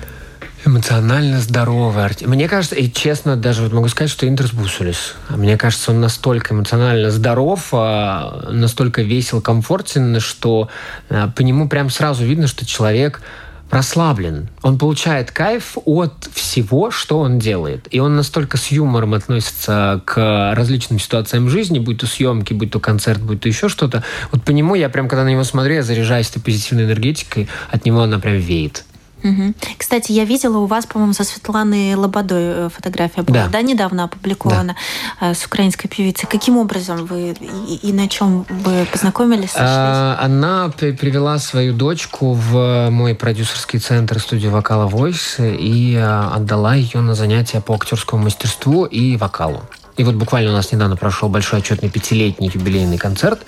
Эмоционально 0.64 1.40
здоровый 1.40 2.04
артист. 2.04 2.28
Мне 2.28 2.46
кажется, 2.46 2.76
и 2.76 2.90
честно, 2.92 3.36
даже 3.36 3.62
вот 3.62 3.72
могу 3.72 3.88
сказать, 3.88 4.10
что 4.10 4.28
Интерс 4.28 4.52
Бусулис. 4.52 5.14
Мне 5.30 5.56
кажется, 5.56 5.90
он 5.90 6.00
настолько 6.00 6.52
эмоционально 6.52 7.10
здоров, 7.10 7.68
а, 7.72 8.46
настолько 8.50 9.00
весел, 9.00 9.40
комфортен, 9.40 10.20
что 10.20 10.68
а, 11.08 11.28
по 11.28 11.40
нему 11.40 11.66
прям 11.66 11.88
сразу 11.88 12.24
видно, 12.24 12.46
что 12.46 12.66
человек 12.66 13.22
расслаблен. 13.70 14.48
Он 14.62 14.78
получает 14.78 15.30
кайф 15.30 15.78
от 15.86 16.28
всего, 16.34 16.90
что 16.90 17.20
он 17.20 17.38
делает. 17.38 17.86
И 17.90 18.00
он 18.00 18.16
настолько 18.16 18.58
с 18.58 18.66
юмором 18.68 19.14
относится 19.14 20.02
к 20.04 20.54
различным 20.54 20.98
ситуациям 20.98 21.48
жизни, 21.48 21.78
будь 21.78 21.98
то 21.98 22.06
съемки, 22.06 22.52
будь 22.52 22.70
то 22.70 22.80
концерт, 22.80 23.22
будь 23.22 23.40
то 23.40 23.48
еще 23.48 23.68
что-то. 23.68 24.02
Вот 24.32 24.42
по 24.42 24.50
нему 24.50 24.74
я 24.74 24.88
прям, 24.90 25.08
когда 25.08 25.24
на 25.24 25.30
него 25.30 25.44
смотрю, 25.44 25.76
я 25.76 25.82
заряжаюсь 25.82 26.28
этой 26.28 26.42
позитивной 26.42 26.84
энергетикой, 26.84 27.48
от 27.70 27.84
него 27.86 28.02
она 28.02 28.18
прям 28.18 28.36
веет. 28.36 28.84
Угу. 29.22 29.54
Кстати, 29.78 30.12
я 30.12 30.24
видела 30.24 30.58
у 30.58 30.66
вас, 30.66 30.86
по-моему, 30.86 31.12
со 31.12 31.24
Светланой 31.24 31.94
Лободой 31.94 32.66
э, 32.66 32.68
фотография 32.74 33.22
была, 33.22 33.44
да, 33.44 33.48
да 33.48 33.62
недавно 33.62 34.04
опубликована 34.04 34.76
да. 35.20 35.30
Э, 35.30 35.34
с 35.34 35.44
украинской 35.44 35.88
певицей. 35.88 36.28
Каким 36.30 36.56
образом 36.56 37.06
вы 37.06 37.36
и, 37.40 37.80
и 37.82 37.92
на 37.92 38.08
чем 38.08 38.46
вы 38.48 38.86
познакомились? 38.90 39.52
А, 39.54 40.18
она 40.20 40.70
привела 40.70 41.38
свою 41.38 41.74
дочку 41.74 42.32
в 42.32 42.90
мой 42.90 43.14
продюсерский 43.14 43.78
центр 43.78 44.18
студию 44.20 44.50
вокала 44.52 44.88
Voice 44.88 45.56
и 45.56 45.96
а, 45.96 46.32
отдала 46.34 46.74
ее 46.74 47.00
на 47.00 47.14
занятия 47.14 47.60
по 47.60 47.74
актерскому 47.74 48.24
мастерству 48.24 48.84
и 48.84 49.16
вокалу. 49.16 49.62
И 49.96 50.04
вот 50.04 50.14
буквально 50.14 50.50
у 50.50 50.54
нас 50.54 50.72
недавно 50.72 50.96
прошел 50.96 51.28
большой 51.28 51.58
отчетный 51.58 51.90
пятилетний 51.90 52.50
юбилейный 52.52 52.96
концерт, 52.96 53.40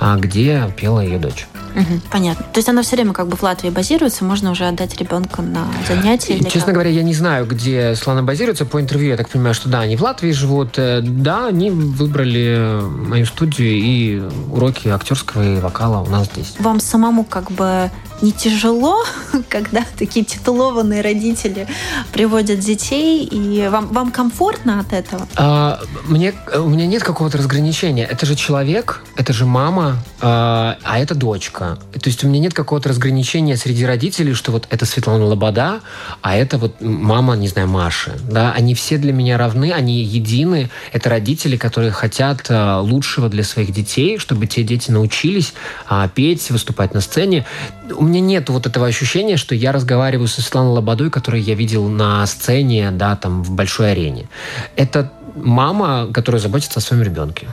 а, 0.00 0.16
где 0.16 0.72
пела 0.76 1.00
ее 1.00 1.18
дочь. 1.18 1.46
Угу, 1.78 2.00
понятно. 2.10 2.44
То 2.52 2.58
есть 2.58 2.68
она 2.68 2.82
все 2.82 2.96
время 2.96 3.12
как 3.12 3.28
бы 3.28 3.36
в 3.36 3.42
Латвии 3.42 3.70
базируется, 3.70 4.24
можно 4.24 4.50
уже 4.50 4.66
отдать 4.66 4.96
ребенка 4.96 5.42
на 5.42 5.66
занятия? 5.86 6.38
Честно 6.40 6.66
как? 6.66 6.74
говоря, 6.74 6.90
я 6.90 7.02
не 7.02 7.14
знаю, 7.14 7.46
где 7.46 7.94
Слана 7.94 8.22
базируется. 8.22 8.64
По 8.64 8.80
интервью 8.80 9.10
я 9.10 9.16
так 9.16 9.28
понимаю, 9.28 9.54
что 9.54 9.68
да, 9.68 9.80
они 9.80 9.96
в 9.96 10.02
Латвии 10.02 10.32
живут. 10.32 10.78
Э, 10.78 11.00
да, 11.02 11.46
они 11.46 11.70
выбрали 11.70 12.80
мою 12.82 13.26
студию 13.26 13.70
и 13.70 14.22
уроки 14.50 14.88
актерского 14.88 15.42
и 15.42 15.60
вокала 15.60 16.02
у 16.02 16.06
нас 16.10 16.26
здесь. 16.26 16.54
Вам 16.58 16.80
самому 16.80 17.24
как 17.24 17.50
бы 17.52 17.90
не 18.22 18.32
тяжело, 18.32 19.04
когда 19.48 19.84
такие 19.98 20.24
титулованные 20.24 21.02
родители 21.02 21.66
приводят 22.12 22.58
детей, 22.58 23.24
и 23.24 23.68
вам, 23.68 23.88
вам 23.88 24.10
комфортно 24.10 24.80
от 24.80 24.92
этого? 24.92 25.26
А, 25.36 25.80
мне, 26.06 26.34
у 26.56 26.68
меня 26.68 26.86
нет 26.86 27.02
какого-то 27.02 27.38
разграничения. 27.38 28.04
Это 28.04 28.26
же 28.26 28.34
человек, 28.34 29.02
это 29.16 29.32
же 29.32 29.46
мама, 29.46 29.96
а, 30.20 30.76
а 30.82 30.98
это 30.98 31.14
дочка. 31.14 31.67
То 31.76 32.08
есть 32.08 32.24
у 32.24 32.28
меня 32.28 32.40
нет 32.40 32.54
какого-то 32.54 32.88
разграничения 32.88 33.56
среди 33.56 33.84
родителей, 33.84 34.34
что 34.34 34.52
вот 34.52 34.66
это 34.70 34.86
Светлана 34.86 35.24
Лобода, 35.24 35.80
а 36.22 36.36
это 36.36 36.58
вот 36.58 36.80
мама, 36.80 37.34
не 37.36 37.48
знаю, 37.48 37.68
Маши. 37.68 38.12
Да? 38.30 38.52
Они 38.52 38.74
все 38.74 38.98
для 38.98 39.12
меня 39.12 39.38
равны, 39.38 39.72
они 39.72 40.02
едины. 40.02 40.70
Это 40.92 41.10
родители, 41.10 41.56
которые 41.56 41.90
хотят 41.92 42.46
а, 42.48 42.80
лучшего 42.80 43.28
для 43.28 43.44
своих 43.44 43.72
детей, 43.72 44.18
чтобы 44.18 44.46
те 44.46 44.62
дети 44.62 44.90
научились 44.90 45.54
а, 45.86 46.08
петь, 46.08 46.50
выступать 46.50 46.94
на 46.94 47.00
сцене. 47.00 47.46
У 47.94 48.04
меня 48.04 48.20
нет 48.20 48.48
вот 48.48 48.66
этого 48.66 48.86
ощущения, 48.86 49.36
что 49.36 49.54
я 49.54 49.72
разговариваю 49.72 50.28
со 50.28 50.42
Светланой 50.42 50.72
Лободой, 50.72 51.10
которую 51.10 51.42
я 51.42 51.54
видел 51.54 51.88
на 51.88 52.26
сцене, 52.26 52.90
да, 52.90 53.16
там, 53.16 53.42
в 53.42 53.50
большой 53.52 53.92
арене. 53.92 54.28
Это 54.76 55.12
мама, 55.34 56.08
которая 56.12 56.40
заботится 56.40 56.78
о 56.78 56.82
своем 56.82 57.02
ребенке. 57.02 57.48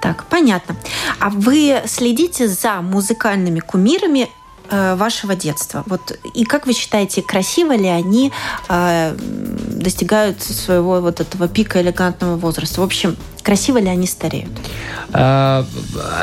Так, 0.00 0.24
понятно. 0.24 0.76
А 1.18 1.30
вы 1.30 1.82
следите 1.86 2.48
за 2.48 2.80
музыкальными 2.82 3.60
кумирами 3.60 4.30
э, 4.70 4.94
вашего 4.94 5.34
детства? 5.34 5.82
Вот 5.86 6.18
и 6.34 6.44
как 6.44 6.66
вы 6.66 6.72
считаете, 6.72 7.22
красиво 7.22 7.72
ли 7.76 7.88
они 7.88 8.32
э, 8.68 9.16
достигают 9.18 10.42
своего 10.42 11.00
вот 11.00 11.20
этого 11.20 11.48
пика 11.48 11.80
элегантного 11.80 12.36
возраста? 12.36 12.80
В 12.80 12.84
общем, 12.84 13.16
красиво 13.48 13.78
ли 13.78 13.88
они 13.88 14.06
стареют? 14.06 14.50
А, 15.10 15.64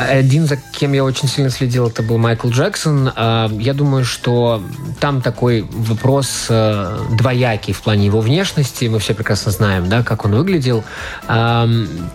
один, 0.08 0.46
за 0.46 0.58
кем 0.58 0.94
я 0.94 1.04
очень 1.04 1.28
сильно 1.28 1.50
следил, 1.50 1.88
это 1.88 2.04
был 2.04 2.20
Майкл 2.20 2.50
Джексон. 2.50 3.12
А, 3.16 3.50
я 3.58 3.74
думаю, 3.74 4.06
что 4.06 4.62
там 5.00 5.24
такой 5.24 5.66
вопрос 5.72 6.46
э, 6.50 7.00
двоякий 7.18 7.74
в 7.74 7.82
плане 7.82 8.06
его 8.06 8.22
внешности. 8.22 8.86
Мы 8.86 9.00
все 9.00 9.16
прекрасно 9.16 9.52
знаем, 9.52 9.90
да, 9.90 10.04
как 10.04 10.26
он 10.26 10.36
выглядел. 10.36 10.84
А, 11.28 11.68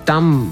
там 0.05 0.49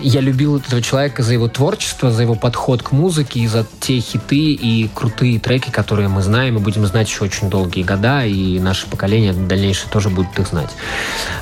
я 0.00 0.20
любил 0.20 0.56
этого 0.56 0.82
человека 0.82 1.22
за 1.22 1.34
его 1.34 1.46
творчество, 1.46 2.10
за 2.10 2.22
его 2.22 2.34
подход 2.34 2.82
к 2.82 2.90
музыке, 2.90 3.38
и 3.38 3.46
за 3.46 3.64
те 3.78 4.00
хиты 4.00 4.54
и 4.54 4.90
крутые 4.92 5.38
треки, 5.38 5.70
которые 5.70 6.08
мы 6.08 6.22
знаем 6.22 6.56
и 6.56 6.60
будем 6.60 6.84
знать 6.84 7.08
еще 7.08 7.24
очень 7.24 7.48
долгие 7.48 7.84
года, 7.84 8.24
и 8.24 8.58
наше 8.58 8.88
поколение 8.88 9.32
дальнейшее 9.32 9.88
тоже 9.92 10.08
будет 10.08 10.36
их 10.36 10.48
знать. 10.48 10.70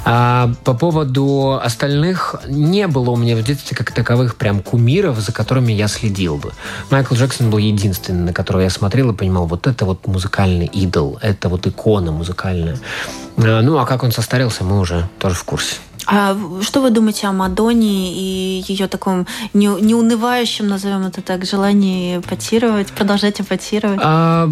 По 0.04 0.74
поводу 0.78 1.58
остальных, 1.62 2.34
не 2.58 2.86
было 2.86 3.10
у 3.10 3.16
меня 3.16 3.36
в 3.36 3.42
детстве 3.42 3.76
как 3.76 3.92
таковых 3.92 4.36
прям 4.36 4.60
кумиров, 4.62 5.18
за 5.18 5.32
которыми 5.32 5.72
я 5.72 5.88
следил 5.88 6.36
бы. 6.36 6.52
Майкл 6.90 7.14
Джексон 7.14 7.50
был 7.50 7.58
единственный, 7.58 8.24
на 8.24 8.32
которого 8.32 8.62
я 8.62 8.70
смотрел 8.70 9.10
и 9.10 9.14
понимал, 9.14 9.46
вот 9.46 9.66
это 9.66 9.84
вот 9.84 10.06
музыкальный 10.06 10.66
идол, 10.66 11.18
это 11.22 11.48
вот 11.48 11.66
икона 11.66 12.12
музыкальная. 12.12 12.78
А, 13.36 13.62
ну, 13.62 13.78
а 13.78 13.86
как 13.86 14.02
он 14.02 14.12
состарился, 14.12 14.64
мы 14.64 14.78
уже 14.80 15.08
тоже 15.18 15.36
в 15.36 15.44
курсе. 15.44 15.76
А 16.10 16.34
что 16.62 16.80
вы 16.80 16.90
думаете 16.90 17.26
о 17.26 17.32
Мадонне 17.32 18.14
и 18.14 18.64
ее 18.66 18.88
таком 18.88 19.26
не, 19.52 19.66
неунывающем, 19.66 20.66
назовем 20.66 21.06
это 21.06 21.20
так, 21.20 21.44
желании 21.44 22.18
эпатировать, 22.18 22.88
продолжать 22.92 23.42
эпатировать? 23.42 24.00
А, 24.02 24.50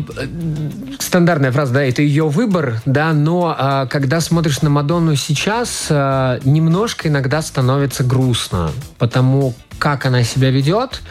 стандартная 0.98 1.52
фраза, 1.52 1.72
да, 1.72 1.82
это 1.82 2.02
ее 2.02 2.28
выбор, 2.28 2.82
да, 2.84 3.14
но 3.14 3.56
а, 3.56 3.86
когда 3.86 4.20
смотришь 4.20 4.60
на 4.60 4.68
Мадонну 4.68 5.16
сейчас, 5.16 5.86
а, 5.88 6.38
немножко 6.44 7.08
иногда 7.08 7.40
становится 7.40 8.04
грустно, 8.04 8.70
потому 8.98 9.54
как 9.78 10.06
она 10.06 10.22
себя 10.24 10.50
ведет. 10.50 11.02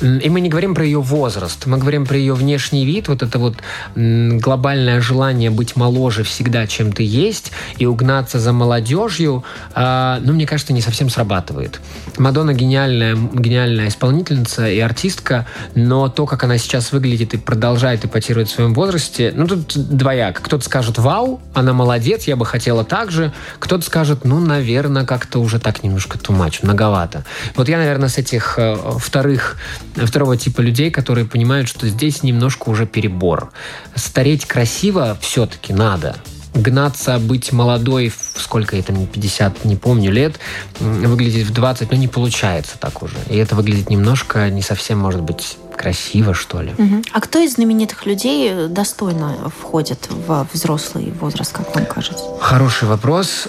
И 0.00 0.30
мы 0.30 0.40
не 0.40 0.48
говорим 0.48 0.74
про 0.74 0.84
ее 0.84 1.00
возраст, 1.00 1.66
мы 1.66 1.76
говорим 1.76 2.06
про 2.06 2.16
ее 2.16 2.32
внешний 2.32 2.86
вид, 2.86 3.08
вот 3.08 3.22
это 3.22 3.38
вот 3.38 3.56
глобальное 3.94 5.00
желание 5.00 5.50
быть 5.50 5.76
моложе 5.76 6.22
всегда, 6.24 6.66
чем 6.66 6.92
ты 6.92 7.02
есть, 7.02 7.52
и 7.76 7.84
угнаться 7.84 8.38
за 8.38 8.52
молодежью, 8.52 9.44
э, 9.74 10.18
ну, 10.22 10.32
мне 10.32 10.46
кажется, 10.46 10.72
не 10.72 10.80
совсем 10.80 11.10
срабатывает. 11.10 11.80
Мадонна 12.16 12.54
гениальная, 12.54 13.14
гениальная 13.14 13.88
исполнительница 13.88 14.68
и 14.68 14.78
артистка, 14.78 15.46
но 15.74 16.08
то, 16.08 16.24
как 16.24 16.44
она 16.44 16.56
сейчас 16.56 16.92
выглядит 16.92 17.34
и 17.34 17.36
продолжает 17.36 18.04
эпатировать 18.04 18.48
в 18.48 18.52
своем 18.52 18.74
возрасте, 18.74 19.32
ну, 19.34 19.46
тут 19.46 19.74
двояк. 19.76 20.40
Кто-то 20.40 20.64
скажет, 20.64 20.98
вау, 20.98 21.40
она 21.52 21.72
молодец, 21.72 22.24
я 22.24 22.36
бы 22.36 22.46
хотела 22.46 22.84
так 22.84 23.10
же. 23.10 23.32
Кто-то 23.58 23.84
скажет, 23.84 24.24
ну, 24.24 24.40
наверное, 24.40 25.04
как-то 25.04 25.40
уже 25.40 25.58
так 25.58 25.82
немножко 25.82 26.18
тумач, 26.18 26.62
многовато. 26.62 27.24
Вот 27.54 27.68
я, 27.68 27.78
наверное, 27.78 28.08
с 28.10 28.18
этих 28.18 28.58
э, 28.58 28.76
вторых, 28.98 29.56
второго 29.94 30.36
типа 30.36 30.60
людей, 30.60 30.90
которые 30.90 31.24
понимают, 31.24 31.68
что 31.68 31.88
здесь 31.88 32.22
немножко 32.22 32.68
уже 32.68 32.86
перебор. 32.86 33.52
Стареть 33.94 34.44
красиво 34.46 35.16
все-таки 35.20 35.72
надо 35.72 36.16
гнаться, 36.54 37.18
быть 37.18 37.52
молодой, 37.52 38.12
сколько 38.36 38.76
это, 38.76 38.92
50, 38.92 39.64
не 39.64 39.76
помню, 39.76 40.10
лет, 40.10 40.38
выглядеть 40.80 41.46
в 41.46 41.52
20, 41.52 41.90
ну, 41.90 41.96
не 41.96 42.08
получается 42.08 42.76
так 42.78 43.02
уже. 43.02 43.16
И 43.28 43.36
это 43.36 43.54
выглядит 43.54 43.90
немножко 43.90 44.50
не 44.50 44.62
совсем, 44.62 44.98
может 44.98 45.22
быть, 45.22 45.56
красиво, 45.76 46.34
что 46.34 46.60
ли. 46.60 46.72
Угу. 46.76 47.02
А 47.12 47.20
кто 47.20 47.38
из 47.38 47.54
знаменитых 47.54 48.04
людей 48.04 48.68
достойно 48.68 49.50
входит 49.56 50.08
в 50.10 50.46
взрослый 50.52 51.12
возраст, 51.20 51.52
как 51.52 51.74
вам 51.74 51.86
кажется? 51.86 52.24
Хороший 52.40 52.88
вопрос. 52.88 53.48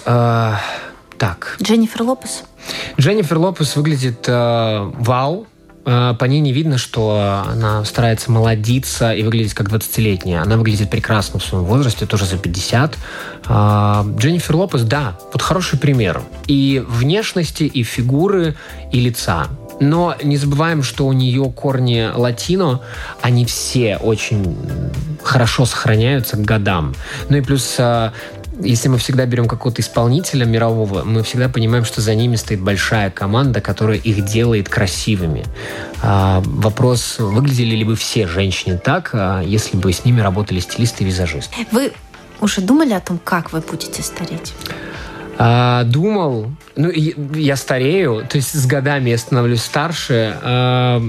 Так. 1.22 1.56
Дженнифер 1.62 2.02
Лопес? 2.02 2.42
Дженнифер 2.98 3.38
Лопес 3.38 3.76
выглядит 3.76 4.24
э, 4.26 4.90
вау. 4.98 5.46
Э, 5.84 6.14
по 6.18 6.24
ней 6.24 6.40
не 6.40 6.52
видно, 6.52 6.78
что 6.78 7.44
она 7.46 7.84
старается 7.84 8.32
молодиться 8.32 9.12
и 9.12 9.22
выглядеть 9.22 9.54
как 9.54 9.68
20-летняя. 9.68 10.42
Она 10.42 10.56
выглядит 10.56 10.90
прекрасно 10.90 11.38
в 11.38 11.44
своем 11.44 11.62
возрасте, 11.62 12.06
тоже 12.06 12.26
за 12.26 12.38
50. 12.38 12.98
Э, 13.46 14.04
Дженнифер 14.18 14.56
Лопес, 14.56 14.82
да, 14.82 15.16
вот 15.32 15.42
хороший 15.42 15.78
пример. 15.78 16.22
И 16.48 16.82
внешности, 16.84 17.62
и 17.62 17.84
фигуры, 17.84 18.56
и 18.90 18.98
лица. 18.98 19.46
Но 19.78 20.16
не 20.24 20.36
забываем, 20.36 20.82
что 20.82 21.06
у 21.06 21.12
нее 21.12 21.52
корни 21.54 22.10
латино, 22.12 22.80
они 23.20 23.44
все 23.44 23.96
очень 23.96 24.56
хорошо 25.22 25.66
сохраняются 25.66 26.36
к 26.36 26.40
годам. 26.40 26.96
Ну 27.28 27.36
и 27.36 27.42
плюс 27.42 27.76
э, 27.78 28.10
если 28.64 28.88
мы 28.88 28.98
всегда 28.98 29.26
берем 29.26 29.46
какого-то 29.46 29.82
исполнителя 29.82 30.44
мирового, 30.44 31.04
мы 31.04 31.22
всегда 31.22 31.48
понимаем, 31.48 31.84
что 31.84 32.00
за 32.00 32.14
ними 32.14 32.36
стоит 32.36 32.60
большая 32.60 33.10
команда, 33.10 33.60
которая 33.60 33.98
их 33.98 34.24
делает 34.24 34.68
красивыми. 34.68 35.44
А, 36.02 36.42
вопрос, 36.44 37.16
выглядели 37.18 37.76
ли 37.76 37.84
бы 37.84 37.96
все 37.96 38.26
женщины 38.26 38.78
так, 38.78 39.10
а, 39.12 39.40
если 39.42 39.76
бы 39.76 39.92
с 39.92 40.04
ними 40.04 40.20
работали 40.20 40.60
стилисты 40.60 41.04
и 41.04 41.06
визажисты? 41.06 41.54
Вы 41.70 41.92
уже 42.40 42.60
думали 42.60 42.92
о 42.92 43.00
том, 43.00 43.18
как 43.22 43.52
вы 43.52 43.60
будете 43.60 44.02
стареть? 44.02 44.52
А, 45.38 45.84
думал, 45.84 46.52
ну, 46.76 46.90
я 46.90 47.56
старею, 47.56 48.24
то 48.28 48.36
есть 48.36 48.52
с 48.52 48.66
годами 48.66 49.10
я 49.10 49.18
становлюсь 49.18 49.62
старше. 49.62 50.36
А, 50.42 51.02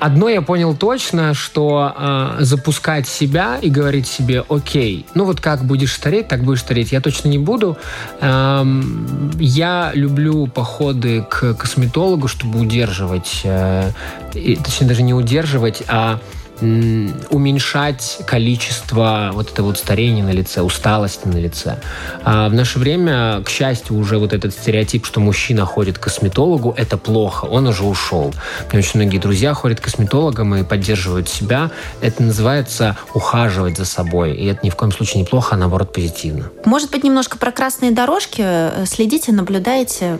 одно 0.00 0.28
я 0.28 0.42
понял 0.42 0.74
точно, 0.74 1.34
что 1.34 1.92
а, 1.94 2.36
запускать 2.40 3.06
себя 3.06 3.58
и 3.60 3.70
говорить 3.70 4.06
себе, 4.06 4.44
окей, 4.48 5.06
ну 5.14 5.24
вот 5.24 5.40
как 5.40 5.64
будешь 5.64 5.94
стареть, 5.94 6.28
так 6.28 6.42
будешь 6.42 6.60
стареть, 6.60 6.92
я 6.92 7.00
точно 7.00 7.28
не 7.28 7.38
буду. 7.38 7.76
А, 8.20 8.66
я 9.38 9.90
люблю 9.94 10.46
походы 10.46 11.22
к 11.28 11.54
косметологу, 11.54 12.28
чтобы 12.28 12.58
удерживать, 12.58 13.42
а, 13.44 13.90
точнее 14.32 14.88
даже 14.88 15.02
не 15.02 15.14
удерживать, 15.14 15.82
а 15.88 16.18
уменьшать 16.60 18.18
количество 18.26 19.30
вот 19.32 19.50
этого 19.52 19.66
вот 19.66 19.78
старения 19.78 20.22
на 20.22 20.30
лице, 20.30 20.62
усталости 20.62 21.26
на 21.26 21.38
лице. 21.38 21.78
А 22.22 22.48
в 22.48 22.54
наше 22.54 22.78
время, 22.78 23.42
к 23.44 23.48
счастью, 23.48 23.96
уже 23.96 24.18
вот 24.18 24.32
этот 24.32 24.52
стереотип, 24.52 25.06
что 25.06 25.20
мужчина 25.20 25.64
ходит 25.64 25.98
к 25.98 26.02
косметологу, 26.02 26.74
это 26.76 26.96
плохо, 26.96 27.44
он 27.44 27.66
уже 27.66 27.84
ушел. 27.84 28.34
У 28.68 28.72
меня 28.72 28.78
очень 28.78 29.00
многие 29.00 29.18
друзья 29.18 29.54
ходят 29.54 29.80
к 29.80 29.84
косметологам 29.84 30.54
и 30.54 30.64
поддерживают 30.64 31.28
себя. 31.28 31.70
Это 32.00 32.22
называется 32.22 32.96
ухаживать 33.14 33.76
за 33.76 33.84
собой. 33.84 34.34
И 34.34 34.46
это 34.46 34.60
ни 34.62 34.70
в 34.70 34.76
коем 34.76 34.92
случае 34.92 35.22
не 35.22 35.26
плохо, 35.26 35.54
а 35.54 35.58
наоборот 35.58 35.92
позитивно. 35.92 36.50
Может 36.64 36.90
быть, 36.90 37.04
немножко 37.04 37.38
про 37.38 37.52
красные 37.52 37.90
дорожки. 37.90 38.44
Следите, 38.86 39.32
наблюдаете, 39.32 40.18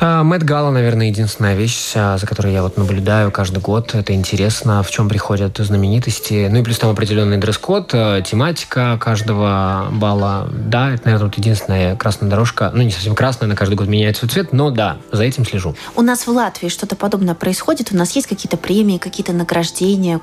Мэтт 0.00 0.42
Гала, 0.42 0.70
наверное, 0.70 1.08
единственная 1.08 1.54
вещь, 1.54 1.92
а, 1.94 2.18
за 2.18 2.26
которой 2.26 2.52
я 2.52 2.62
вот 2.62 2.76
наблюдаю 2.76 3.30
каждый 3.30 3.60
год. 3.60 3.94
Это 3.94 4.14
интересно, 4.14 4.82
в 4.82 4.90
чем 4.90 5.08
приходят 5.08 5.56
знаменитости. 5.58 6.48
Ну 6.50 6.58
и 6.58 6.62
плюс 6.64 6.78
там 6.78 6.90
определенный 6.90 7.36
дресс-код, 7.36 7.90
э, 7.92 8.22
тематика 8.26 8.98
каждого 9.00 9.88
бала. 9.92 10.48
Да, 10.50 10.90
это, 10.90 11.02
наверное, 11.04 11.26
вот 11.28 11.38
единственная 11.38 11.94
красная 11.96 12.28
дорожка. 12.28 12.72
Ну, 12.74 12.82
не 12.82 12.90
совсем 12.90 13.14
красная, 13.14 13.48
на 13.48 13.54
каждый 13.54 13.74
год 13.74 13.86
меняет 13.86 14.16
свой 14.16 14.28
цвет, 14.28 14.52
но 14.52 14.70
да, 14.70 14.96
за 15.12 15.22
этим 15.22 15.44
слежу. 15.44 15.76
У 15.94 16.02
нас 16.02 16.26
в 16.26 16.30
Латвии 16.30 16.68
что-то 16.68 16.96
подобное 16.96 17.34
происходит? 17.34 17.92
У 17.92 17.96
нас 17.96 18.12
есть 18.16 18.26
какие-то 18.26 18.56
премии, 18.56 18.98
какие-то 18.98 19.32
награждения? 19.32 20.20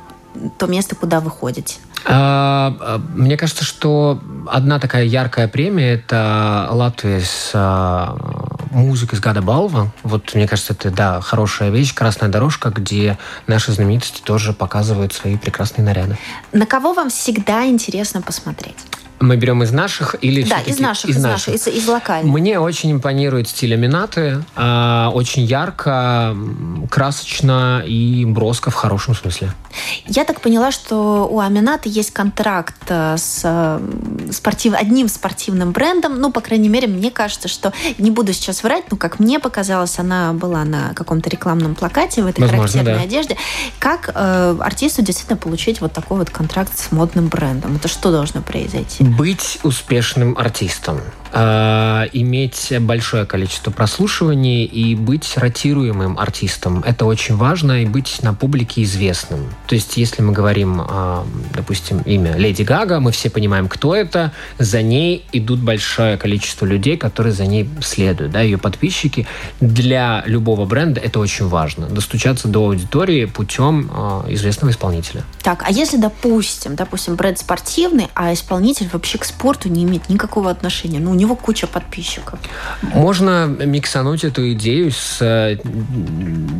то 0.58 0.68
место, 0.68 0.96
куда 0.96 1.20
вы 1.20 1.30
ходите? 1.30 1.78
А, 2.06 2.76
а, 2.80 3.02
мне 3.16 3.36
кажется, 3.36 3.66
что 3.66 4.20
одна 4.48 4.80
такая 4.80 5.04
яркая 5.06 5.48
премия– 5.48 5.94
это 5.96 6.68
Латвия 6.72 7.22
с 7.22 7.52
а, 8.72 8.78
музыкой 8.78 9.18
с 9.18 9.22
Гада 9.22 9.42
Балва. 9.42 9.92
Вот, 10.04 10.34
мне 10.36 10.48
кажется, 10.48 10.74
это, 10.74 10.92
да, 10.92 11.22
хорошая 11.22 11.70
вещь, 11.70 11.94
красная 11.94 12.30
дорожка, 12.30 12.70
где 12.70 13.18
наши 13.48 13.72
знаменитости 13.72 14.22
тоже 14.22 14.54
показывают 14.54 15.14
свои 15.14 15.38
прекрасные 15.38 15.86
наряды. 15.86 16.18
На 16.52 16.66
кого 16.66 16.94
вам 16.94 17.10
всегда 17.10 17.66
интересно 17.68 18.22
посмотреть? 18.22 18.78
Мы 19.20 19.36
берем 19.36 19.64
из 19.64 19.72
наших 19.72 20.16
или 20.22 20.44
Да, 20.44 20.60
из 20.60 20.80
наших, 20.80 21.10
из, 21.10 21.18
из 21.18 21.24
наших, 21.24 21.56
из, 21.56 21.68
из 21.68 21.88
локальных. 21.88 22.32
Мне 22.34 22.60
очень 22.60 22.92
импонирует 22.92 23.50
стиль 23.50 23.74
Аминаты. 23.74 24.44
Э, 24.56 25.10
очень 25.14 25.44
ярко, 25.44 26.36
красочно 26.90 27.84
и 27.86 28.26
броско 28.26 28.72
в 28.72 28.76
хорошем 28.76 29.16
смысле. 29.16 29.52
Я 30.06 30.24
так 30.26 30.42
поняла, 30.42 30.72
что 30.72 31.28
у 31.30 31.40
Аминаты 31.40 31.90
есть 31.90 32.12
контракт 32.12 32.76
э, 32.88 33.18
с 33.18 33.42
э, 33.44 34.32
спортив... 34.32 34.74
одним 34.74 35.10
спортивным 35.10 35.72
брендом. 35.72 36.20
Ну, 36.20 36.32
по 36.32 36.42
крайней 36.42 36.70
мере, 36.70 36.88
мне 36.88 37.12
кажется, 37.12 37.48
что... 37.48 37.74
Не 37.98 38.12
буду 38.12 38.34
сейчас 38.34 38.64
врать, 38.64 38.86
но 38.90 38.98
как 38.98 39.20
мне 39.20 39.40
показалось, 39.40 40.00
она 40.00 40.34
была 40.34 40.64
на 40.64 40.94
каком-то 40.94 41.30
рекламном 41.30 41.76
плакате 41.76 42.24
в 42.24 42.28
этой 42.28 42.42
Возможно, 42.42 42.68
характерной 42.68 42.94
да. 42.96 43.02
одежде. 43.02 43.38
Как 43.80 44.12
э, 44.14 44.58
артисту 44.60 45.02
действительно 45.02 45.38
получить 45.38 45.82
вот 45.82 45.94
такой 45.94 46.20
вот 46.20 46.30
контракт 46.30 46.78
с 46.78 46.92
модным 46.92 47.28
брендом? 47.28 47.76
Это 47.76 47.88
что 47.88 48.12
должно 48.12 48.42
произойти? 48.42 49.09
Быть 49.18 49.60
успешным 49.64 50.38
артистом, 50.38 51.02
э, 51.32 52.06
иметь 52.14 52.74
большое 52.82 53.26
количество 53.26 53.72
прослушиваний 53.72 54.66
и 54.66 54.96
быть 54.96 55.38
ротируемым 55.38 56.18
артистом. 56.18 56.84
Это 56.86 57.06
очень 57.06 57.36
важно, 57.36 57.84
и 57.84 57.86
быть 57.86 58.20
на 58.22 58.34
публике 58.34 58.84
известным. 58.84 59.50
То 59.68 59.76
есть, 59.76 59.98
если 59.98 60.22
мы 60.22 60.34
говорим, 60.34 60.82
э, 60.82 61.24
допустим, 61.54 62.00
имя 62.02 62.36
Леди 62.36 62.64
Гага, 62.64 63.00
мы 63.00 63.12
все 63.12 63.30
понимаем, 63.30 63.68
кто 63.68 63.96
это, 63.96 64.32
за 64.58 64.82
ней 64.82 65.26
идут 65.32 65.60
большое 65.60 66.18
количество 66.18 66.66
людей, 66.66 66.98
которые 66.98 67.34
за 67.34 67.46
ней 67.46 67.70
следуют, 67.82 68.32
да, 68.32 68.42
ее 68.42 68.58
подписчики. 68.58 69.28
Для 69.60 70.24
любого 70.26 70.66
бренда 70.66 71.00
это 71.00 71.20
очень 71.20 71.48
важно. 71.48 71.88
Достучаться 71.88 72.48
до 72.48 72.66
аудитории 72.66 73.26
путем 73.26 73.90
э, 73.94 74.34
известного 74.34 74.72
исполнителя. 74.72 75.24
Так, 75.44 75.64
а 75.66 75.72
если, 75.72 75.98
допустим, 75.98 76.76
допустим, 76.76 77.16
бренд 77.16 77.38
спортивный, 77.40 78.08
а 78.16 78.34
исполнитель 78.34 78.90
вообще 78.92 79.18
к 79.18 79.26
спорту 79.26 79.70
не 79.70 79.84
имеет 79.84 80.10
никакого 80.10 80.50
отношения. 80.50 81.00
Ну, 81.00 81.14
него 81.20 81.36
куча 81.36 81.68
подписчиков. 81.68 82.40
Можно 82.82 83.46
миксануть 83.46 84.24
эту 84.24 84.52
идею 84.54 84.92
с 84.92 85.18
э, 85.22 85.58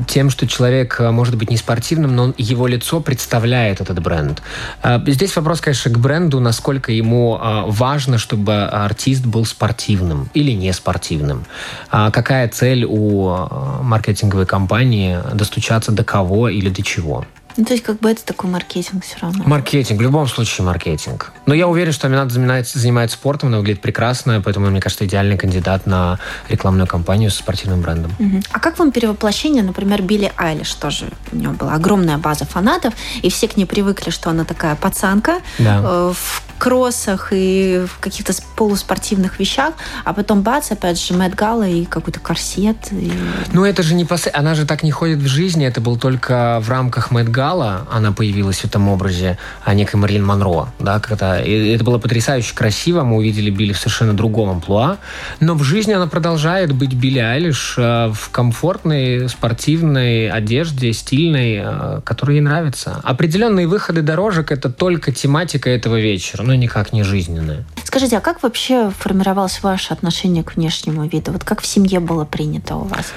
тем, 0.08 0.30
что 0.30 0.48
человек 0.48 1.00
э, 1.00 1.12
может 1.12 1.36
быть 1.36 1.50
не 1.50 1.58
спортивным, 1.58 2.16
но 2.16 2.34
его 2.38 2.68
лицо 2.68 3.00
представляет 3.00 3.82
этот 3.82 4.00
бренд. 4.02 4.42
Э, 4.84 5.00
здесь 5.08 5.36
вопрос, 5.36 5.62
конечно, 5.62 5.92
к 5.92 5.98
бренду, 5.98 6.40
насколько 6.40 6.92
ему 6.92 7.40
важно, 7.68 8.18
чтобы 8.18 8.66
артист 8.66 9.26
был 9.26 9.46
спортивным 9.46 10.30
или 10.34 10.52
не 10.52 10.74
спортивным. 10.74 11.46
Какая 11.90 12.48
цель 12.50 12.86
у 12.88 13.48
маркетинговой 13.82 14.46
компании 14.46 15.20
достучаться 15.34 15.92
до 15.92 16.04
кого 16.04 16.50
или 16.50 16.70
до 16.70 16.84
чего? 16.84 17.26
Ну, 17.60 17.66
то 17.66 17.74
есть, 17.74 17.84
как 17.84 18.00
бы 18.00 18.10
это 18.10 18.24
такой 18.24 18.50
маркетинг 18.50 19.04
все 19.04 19.18
равно. 19.20 19.44
Маркетинг, 19.46 20.00
в 20.00 20.02
любом 20.02 20.30
случае 20.30 20.66
маркетинг. 20.66 21.34
Но 21.46 21.54
я 21.54 21.68
уверен, 21.68 21.92
что 21.92 22.08
Аминат 22.08 22.32
занимается, 22.32 22.80
занимается 22.80 23.18
спортом, 23.18 23.50
она 23.50 23.58
выглядит 23.58 23.82
прекрасно, 23.82 24.42
поэтому, 24.42 24.70
мне 24.70 24.80
кажется, 24.80 25.06
идеальный 25.06 25.38
кандидат 25.38 25.86
на 25.86 26.20
рекламную 26.48 26.88
кампанию 26.88 27.30
со 27.30 27.40
спортивным 27.40 27.82
брендом. 27.82 28.14
Угу. 28.18 28.44
А 28.54 28.60
как 28.62 28.80
вам 28.80 28.94
перевоплощение, 28.94 29.62
например, 29.62 30.02
Билли 30.02 30.32
Айлиш 30.38 30.74
тоже? 30.76 31.10
У 31.34 31.36
нее 31.36 31.50
была 31.50 31.74
огромная 31.74 32.18
база 32.18 32.46
фанатов, 32.46 32.94
и 33.22 33.30
все 33.30 33.50
к 33.50 33.58
ней 33.58 33.66
привыкли, 33.66 34.10
что 34.10 34.30
она 34.30 34.46
такая 34.46 34.76
пацанка 34.76 35.42
да. 35.58 35.82
э, 35.84 36.14
в 36.16 36.44
кроссах 36.60 37.30
и 37.32 37.86
в 37.88 38.00
каких-то 38.00 38.34
полуспортивных 38.56 39.40
вещах, 39.40 39.74
а 40.04 40.14
потом 40.14 40.42
бац, 40.42 40.72
опять 40.72 41.02
же, 41.02 41.16
Мэтт 41.16 41.34
Гала 41.34 41.68
и 41.68 41.86
какой-то 41.86 42.20
корсет. 42.20 42.76
И... 42.92 43.12
Ну, 43.54 43.66
это 43.66 43.82
же 43.82 43.96
не 43.96 44.06
пос... 44.06 44.28
Она 44.32 44.54
же 44.54 44.66
так 44.66 44.84
не 44.84 44.92
ходит 44.92 45.20
в 45.20 45.28
жизни, 45.28 45.66
это 45.66 45.82
был 45.82 45.98
только 45.98 46.60
в 46.62 46.70
рамках 46.70 47.10
Мэтт 47.12 47.30
Гала, 47.30 47.49
она 47.54 48.12
появилась 48.12 48.60
в 48.60 48.66
этом 48.66 48.90
образе, 48.90 49.38
а 49.64 49.74
некой 49.74 50.00
Марлин 50.00 50.26
Монро, 50.26 50.68
да, 50.80 51.00
когда... 51.00 51.40
Это 51.40 51.84
было 51.84 51.98
потрясающе 51.98 52.54
красиво, 52.54 53.04
мы 53.04 53.18
увидели 53.18 53.50
Билли 53.50 53.74
в 53.74 53.78
совершенно 53.78 54.14
другом 54.14 54.50
амплуа, 54.50 54.98
но 55.40 55.54
в 55.54 55.64
жизни 55.64 55.94
она 55.94 56.08
продолжает 56.08 56.74
быть 56.74 56.94
Билли 56.94 57.20
Айлиш 57.20 57.76
э, 57.78 58.12
в 58.14 58.30
комфортной 58.32 59.30
спортивной 59.30 60.30
одежде, 60.30 60.92
стильной, 60.94 61.62
э, 61.64 62.02
которая 62.04 62.38
ей 62.38 62.42
нравится. 62.42 63.00
Определенные 63.04 63.68
выходы 63.68 64.02
дорожек— 64.02 64.52
это 64.54 64.70
только 64.70 65.12
тематика 65.12 65.70
этого 65.70 66.00
вечера 66.00 66.44
но 66.50 66.56
никак 66.56 66.94
не 66.94 67.04
жизненное. 67.04 67.64
Скажите, 67.84 68.18
а 68.18 68.22
как 68.22 68.42
вообще 68.42 68.92
формировалось 68.98 69.62
ваше 69.62 69.94
отношение 69.94 70.44
к 70.44 70.56
внешнему 70.56 71.08
виду? 71.08 71.32
Вот 71.32 71.44
как 71.44 71.62
в 71.62 71.66
семье 71.68 72.00
было 72.00 72.26
принято 72.26 72.76
у 72.76 72.86
вас? 72.86 73.14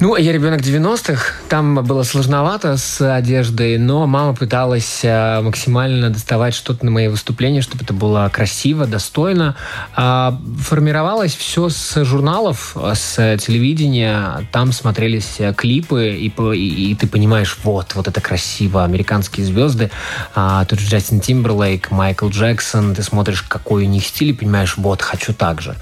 Ну, 0.00 0.14
я 0.14 0.30
ребенок 0.30 0.60
90-х, 0.60 1.34
там 1.48 1.74
было 1.74 2.04
сложновато 2.04 2.76
с 2.76 3.00
одеждой, 3.00 3.78
но 3.78 4.06
мама 4.06 4.32
пыталась 4.32 5.00
э, 5.02 5.40
максимально 5.40 6.10
доставать 6.10 6.54
что-то 6.54 6.84
на 6.84 6.92
мои 6.92 7.08
выступления, 7.08 7.62
чтобы 7.62 7.82
это 7.82 7.92
было 7.92 8.30
красиво, 8.32 8.86
достойно. 8.86 9.56
А 9.96 10.38
формировалось 10.60 11.34
все 11.34 11.68
с 11.68 12.04
журналов, 12.04 12.76
с 12.94 13.38
телевидения, 13.38 14.46
там 14.52 14.70
смотрелись 14.70 15.40
э, 15.40 15.52
клипы, 15.52 16.10
и, 16.10 16.28
и, 16.28 16.92
и 16.92 16.94
ты 16.94 17.08
понимаешь, 17.08 17.58
вот, 17.64 17.96
вот 17.96 18.06
это 18.06 18.20
красиво, 18.20 18.84
американские 18.84 19.44
звезды, 19.46 19.90
а, 20.32 20.64
тут 20.66 20.78
Джастин 20.78 21.18
Тимберлейк, 21.18 21.90
Майкл 21.90 22.28
Джексон, 22.28 22.94
ты 22.94 23.02
смотришь, 23.02 23.42
какой 23.42 23.86
у 23.86 23.88
них 23.88 24.06
стиль, 24.06 24.28
и 24.28 24.32
понимаешь, 24.32 24.76
вот, 24.76 25.02
хочу 25.02 25.34
так 25.34 25.60
же. 25.60 25.74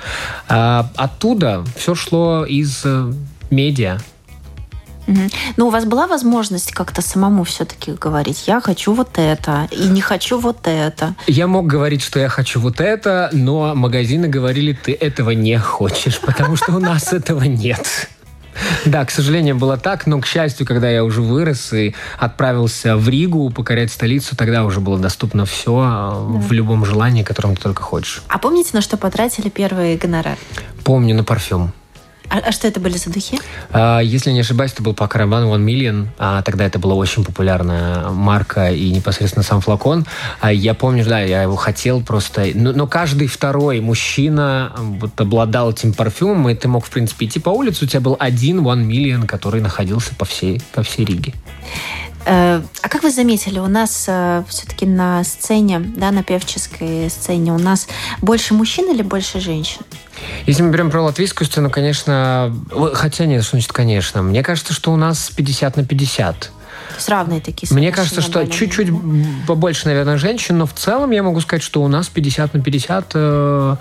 А, 0.49 0.89
оттуда 0.97 1.67
все 1.77 1.95
шло 1.95 2.47
из 2.47 2.83
медиа. 3.51 3.99
Но 5.57 5.69
у 5.69 5.71
вас 5.71 5.85
была 5.85 6.07
возможность 6.07 6.73
как-то 6.73 7.01
самому 7.01 7.45
все-таки 7.45 7.93
говорить, 7.93 8.45
я 8.47 8.61
хочу 8.61 8.93
вот 8.93 9.11
это, 9.19 9.69
и 9.71 9.85
не 9.85 10.01
хочу 10.01 10.39
вот 10.39 10.59
это? 10.65 11.15
Я 11.27 11.47
мог 11.47 11.67
говорить, 11.67 12.03
что 12.03 12.19
я 12.19 12.29
хочу 12.29 12.61
вот 12.61 12.81
это, 12.81 13.31
но 13.33 13.75
магазины 13.75 14.27
говорили, 14.27 14.73
ты 14.73 14.93
этого 14.93 15.31
не 15.31 15.59
хочешь, 15.59 16.21
потому 16.21 16.57
что 16.57 16.73
у 16.73 16.81
нас 16.81 17.13
этого 17.13 17.45
нет. 17.45 18.09
Да, 18.85 19.05
к 19.05 19.11
сожалению, 19.11 19.57
было 19.57 19.77
так, 19.77 20.07
но, 20.07 20.19
к 20.21 20.27
счастью, 20.27 20.67
когда 20.67 20.89
я 20.89 21.05
уже 21.05 21.21
вырос 21.21 21.75
и 21.75 21.95
отправился 22.19 22.97
в 22.97 23.07
Ригу 23.07 23.51
покорять 23.51 23.93
столицу, 23.93 24.35
тогда 24.35 24.65
уже 24.65 24.81
было 24.81 24.99
доступно 24.99 25.45
все 25.45 25.79
а, 25.79 26.11
да. 26.13 26.39
в 26.39 26.53
любом 26.53 26.85
желании, 26.87 27.23
которым 27.23 27.55
ты 27.55 27.63
только 27.63 27.83
хочешь. 27.83 28.23
А 28.29 28.39
помните, 28.39 28.71
на 28.73 28.81
что 28.81 28.97
потратили 28.97 29.51
первый 29.51 29.97
гонорар? 29.97 30.39
Помню, 30.85 31.15
на 31.15 31.23
парфюм. 31.23 31.73
А, 32.29 32.39
а 32.39 32.53
что 32.53 32.69
это 32.69 32.81
были 32.81 32.97
за 32.97 33.11
духи? 33.11 33.39
А, 33.71 34.01
если 34.01 34.31
не 34.31 34.41
ошибаюсь, 34.41 34.73
это 34.73 34.83
был 34.83 34.95
по 34.95 35.07
Карабан 35.07 35.45
One 35.45 35.65
Million. 35.65 36.09
А, 36.19 36.43
тогда 36.43 36.65
это 36.65 36.79
была 36.79 36.95
очень 36.95 37.25
популярная 37.25 38.11
марка 38.11 38.71
и 38.71 38.91
непосредственно 38.91 39.43
сам 39.43 39.61
флакон. 39.61 40.07
А, 40.41 40.53
я 40.53 40.75
помню, 40.75 41.05
да, 41.05 41.21
я 41.21 41.43
его 41.43 41.57
хотел 41.57 42.03
просто. 42.03 42.49
Но, 42.55 42.73
но 42.73 42.87
каждый 42.87 43.29
второй 43.29 43.81
мужчина 43.81 44.73
вот, 44.77 45.21
обладал 45.21 45.71
этим 45.71 45.93
парфюмом, 45.93 46.49
и 46.49 46.55
ты 46.55 46.69
мог, 46.69 46.85
в 46.85 46.91
принципе, 46.91 47.27
идти 47.27 47.39
по 47.39 47.51
улице, 47.51 47.85
у 47.85 47.89
тебя 47.89 48.01
был 48.01 48.17
один 48.19 48.61
One 48.61 48.87
Million, 48.87 49.27
который 49.27 49.61
находился 49.61 50.15
по 50.15 50.25
всей, 50.25 50.61
по 50.73 50.83
всей 50.83 51.05
Риге. 51.05 51.35
Э, 52.27 52.61
а 52.83 52.89
как 52.89 53.05
вы 53.05 53.11
заметили, 53.11 53.61
у 53.61 53.69
нас 53.69 54.07
э, 54.09 54.43
все-таки 54.49 54.85
на 54.85 55.23
сцене, 55.23 55.79
да, 55.79 56.11
на 56.11 56.25
певческой 56.25 57.09
сцене, 57.09 57.53
у 57.53 57.59
нас 57.59 57.87
больше 58.21 58.53
мужчин 58.53 58.93
или 58.93 59.03
больше 59.03 59.39
женщин? 59.39 59.83
Если 60.47 60.63
мы 60.63 60.73
берем 60.73 60.91
про 60.91 61.03
латвийскую 61.03 61.47
сцену, 61.47 61.71
конечно... 61.71 62.53
Хотя 62.95 63.27
нет, 63.27 63.45
что 63.45 63.53
значит 63.53 63.73
конечно? 63.73 64.23
Мне 64.23 64.43
кажется, 64.43 64.73
что 64.73 64.93
у 64.93 64.97
нас 64.97 65.31
50 65.31 65.77
на 65.77 65.85
50. 65.85 66.41
То 66.41 66.51
есть 66.97 67.09
равные 67.09 67.41
такие 67.41 67.73
Мне 67.73 67.93
кажется, 67.93 68.21
что 68.21 68.45
чуть-чуть 68.47 68.89
побольше, 69.47 69.87
наверное, 69.87 70.17
женщин, 70.19 70.59
но 70.59 70.67
в 70.67 70.73
целом 70.73 71.13
я 71.13 71.23
могу 71.23 71.41
сказать, 71.41 71.63
что 71.63 71.83
у 71.83 71.89
нас 71.89 72.09
50 72.09 72.55
на 72.55 72.63
50 72.63 73.11
э, 73.15 73.77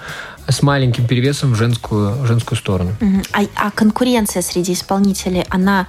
с 0.47 0.61
маленьким 0.61 1.07
перевесом 1.07 1.53
в 1.53 1.55
женскую, 1.55 2.25
женскую 2.25 2.57
сторону. 2.57 2.91
А, 3.31 3.41
а 3.55 3.71
конкуренция 3.71 4.41
среди 4.43 4.73
исполнителей, 4.73 5.45
она 5.49 5.87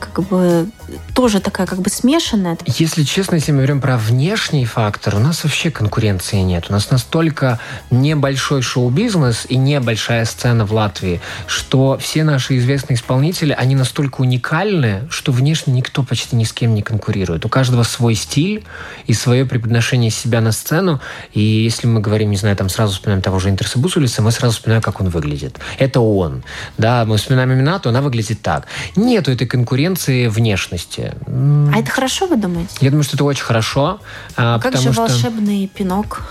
как 0.00 0.24
бы 0.24 0.68
тоже 1.14 1.40
такая 1.40 1.66
как 1.66 1.80
бы 1.80 1.90
смешанная. 1.90 2.56
Если 2.66 3.02
честно, 3.02 3.36
если 3.36 3.52
мы 3.52 3.58
говорим 3.58 3.80
про 3.80 3.96
внешний 3.96 4.64
фактор, 4.64 5.16
у 5.16 5.18
нас 5.18 5.44
вообще 5.44 5.70
конкуренции 5.70 6.38
нет. 6.38 6.66
У 6.68 6.72
нас 6.72 6.90
настолько 6.90 7.58
небольшой 7.90 8.62
шоу-бизнес 8.62 9.46
и 9.48 9.56
небольшая 9.56 10.24
сцена 10.24 10.64
в 10.64 10.72
Латвии, 10.72 11.20
что 11.46 11.98
все 11.98 12.24
наши 12.24 12.56
известные 12.58 12.96
исполнители, 12.96 13.52
они 13.52 13.74
настолько 13.74 14.20
уникальны, 14.20 15.06
что 15.10 15.32
внешне 15.32 15.72
никто 15.74 16.02
почти 16.02 16.36
ни 16.36 16.44
с 16.44 16.52
кем 16.52 16.74
не 16.74 16.82
конкурирует. 16.82 17.44
У 17.44 17.48
каждого 17.48 17.82
свой 17.82 18.14
стиль 18.14 18.64
и 19.06 19.14
свое 19.14 19.44
преподношение 19.44 20.10
себя 20.10 20.40
на 20.40 20.52
сцену. 20.52 21.00
И 21.32 21.40
если 21.40 21.86
мы 21.86 22.00
говорим, 22.00 22.30
не 22.30 22.36
знаю, 22.36 22.56
там 22.56 22.68
сразу 22.68 22.94
вспоминаем 22.94 23.22
того 23.22 23.38
же 23.38 23.50
Интерсебусулиса, 23.50 24.22
мы 24.22 24.30
сразу 24.30 24.54
вспоминаем, 24.54 24.82
как 24.82 25.00
он 25.00 25.08
выглядит. 25.08 25.58
Это 25.78 26.00
он. 26.00 26.42
Да, 26.76 27.04
мы 27.04 27.16
вспоминаем 27.16 27.52
имена, 27.52 27.78
то 27.78 27.88
она 27.90 28.00
выглядит 28.00 28.42
так. 28.42 28.66
Нету 28.96 29.30
этой 29.30 29.46
конкуренции 29.46 30.28
внешности. 30.78 31.12
А 31.74 31.78
это 31.78 31.90
хорошо, 31.90 32.26
вы 32.26 32.36
думаете? 32.36 32.76
Я 32.80 32.90
думаю, 32.90 33.04
что 33.04 33.16
это 33.16 33.24
очень 33.24 33.44
хорошо. 33.44 34.00
А 34.36 34.58
как 34.58 34.76
же 34.76 34.90
волшебный 34.90 35.66
что... 35.66 35.78
пинок? 35.78 36.22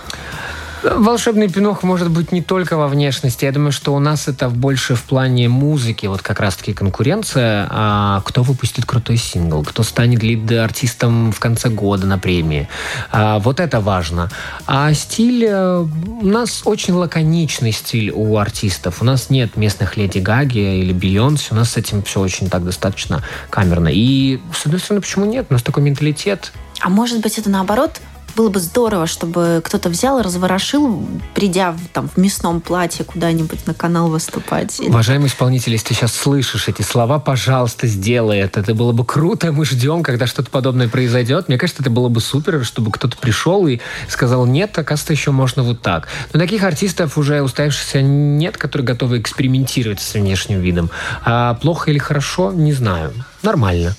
Волшебный 0.82 1.48
пинок 1.48 1.82
может 1.82 2.10
быть 2.10 2.32
не 2.32 2.42
только 2.42 2.76
во 2.76 2.88
внешности. 2.88 3.44
Я 3.44 3.52
думаю, 3.52 3.72
что 3.72 3.94
у 3.94 3.98
нас 3.98 4.28
это 4.28 4.48
больше 4.48 4.94
в 4.94 5.02
плане 5.02 5.48
музыки, 5.48 6.06
вот 6.06 6.22
как 6.22 6.40
раз-таки 6.40 6.72
конкуренция. 6.72 7.66
А 7.70 8.22
кто 8.24 8.42
выпустит 8.42 8.84
крутой 8.84 9.16
сингл, 9.16 9.64
кто 9.64 9.82
станет 9.82 10.22
лид-артистом 10.22 11.32
в 11.32 11.40
конце 11.40 11.68
года 11.68 12.06
на 12.06 12.18
премии. 12.18 12.68
А, 13.10 13.38
вот 13.38 13.60
это 13.60 13.80
важно. 13.80 14.30
А 14.66 14.92
стиль... 14.94 15.44
Э, 15.48 15.78
у 15.78 16.26
нас 16.26 16.62
очень 16.64 16.94
лаконичный 16.94 17.72
стиль 17.72 18.10
у 18.10 18.36
артистов. 18.38 19.02
У 19.02 19.04
нас 19.04 19.30
нет 19.30 19.56
местных 19.56 19.96
Леди 19.96 20.18
Гаги 20.18 20.80
или 20.80 20.92
Бейонсе. 20.92 21.48
У 21.50 21.54
нас 21.54 21.72
с 21.72 21.76
этим 21.76 22.02
все 22.02 22.20
очень 22.20 22.48
так 22.48 22.64
достаточно 22.64 23.22
камерно. 23.50 23.88
И, 23.92 24.40
с 24.52 24.66
одной 24.66 24.80
стороны, 24.80 25.00
почему 25.00 25.26
нет? 25.26 25.46
У 25.50 25.52
нас 25.52 25.62
такой 25.62 25.82
менталитет. 25.82 26.52
А 26.80 26.88
может 26.88 27.20
быть, 27.20 27.38
это 27.38 27.50
наоборот 27.50 28.00
было 28.38 28.50
бы 28.50 28.60
здорово, 28.60 29.08
чтобы 29.08 29.60
кто-то 29.64 29.88
взял 29.88 30.20
и 30.20 30.22
разворошил, 30.22 31.04
придя 31.34 31.72
в, 31.72 31.88
там, 31.92 32.08
в 32.08 32.16
мясном 32.18 32.60
платье 32.60 33.04
куда-нибудь 33.04 33.66
на 33.66 33.74
канал 33.74 34.08
выступать. 34.08 34.78
Уважаемый 34.78 35.26
исполнитель, 35.26 35.72
если 35.72 35.88
ты 35.88 35.94
сейчас 35.94 36.14
слышишь 36.14 36.68
эти 36.68 36.82
слова, 36.82 37.18
пожалуйста, 37.18 37.88
сделай 37.88 38.38
это. 38.38 38.60
Это 38.60 38.76
было 38.76 38.92
бы 38.92 39.04
круто. 39.04 39.50
Мы 39.50 39.64
ждем, 39.64 40.04
когда 40.04 40.28
что-то 40.28 40.50
подобное 40.50 40.88
произойдет. 40.88 41.48
Мне 41.48 41.58
кажется, 41.58 41.82
это 41.82 41.90
было 41.90 42.08
бы 42.08 42.20
супер, 42.20 42.64
чтобы 42.64 42.92
кто-то 42.92 43.16
пришел 43.16 43.66
и 43.66 43.80
сказал, 44.08 44.46
нет, 44.46 44.78
оказывается, 44.78 45.14
еще 45.14 45.32
можно 45.32 45.64
вот 45.64 45.82
так. 45.82 46.06
Но 46.32 46.38
таких 46.38 46.62
артистов 46.62 47.18
уже 47.18 47.42
уставившихся 47.42 48.02
нет, 48.02 48.56
которые 48.56 48.86
готовы 48.86 49.18
экспериментировать 49.18 50.00
с 50.00 50.14
внешним 50.14 50.60
видом. 50.60 50.90
А 51.24 51.54
плохо 51.54 51.90
или 51.90 51.98
хорошо, 51.98 52.52
не 52.52 52.72
знаю. 52.72 53.12
Нормально. 53.42 53.96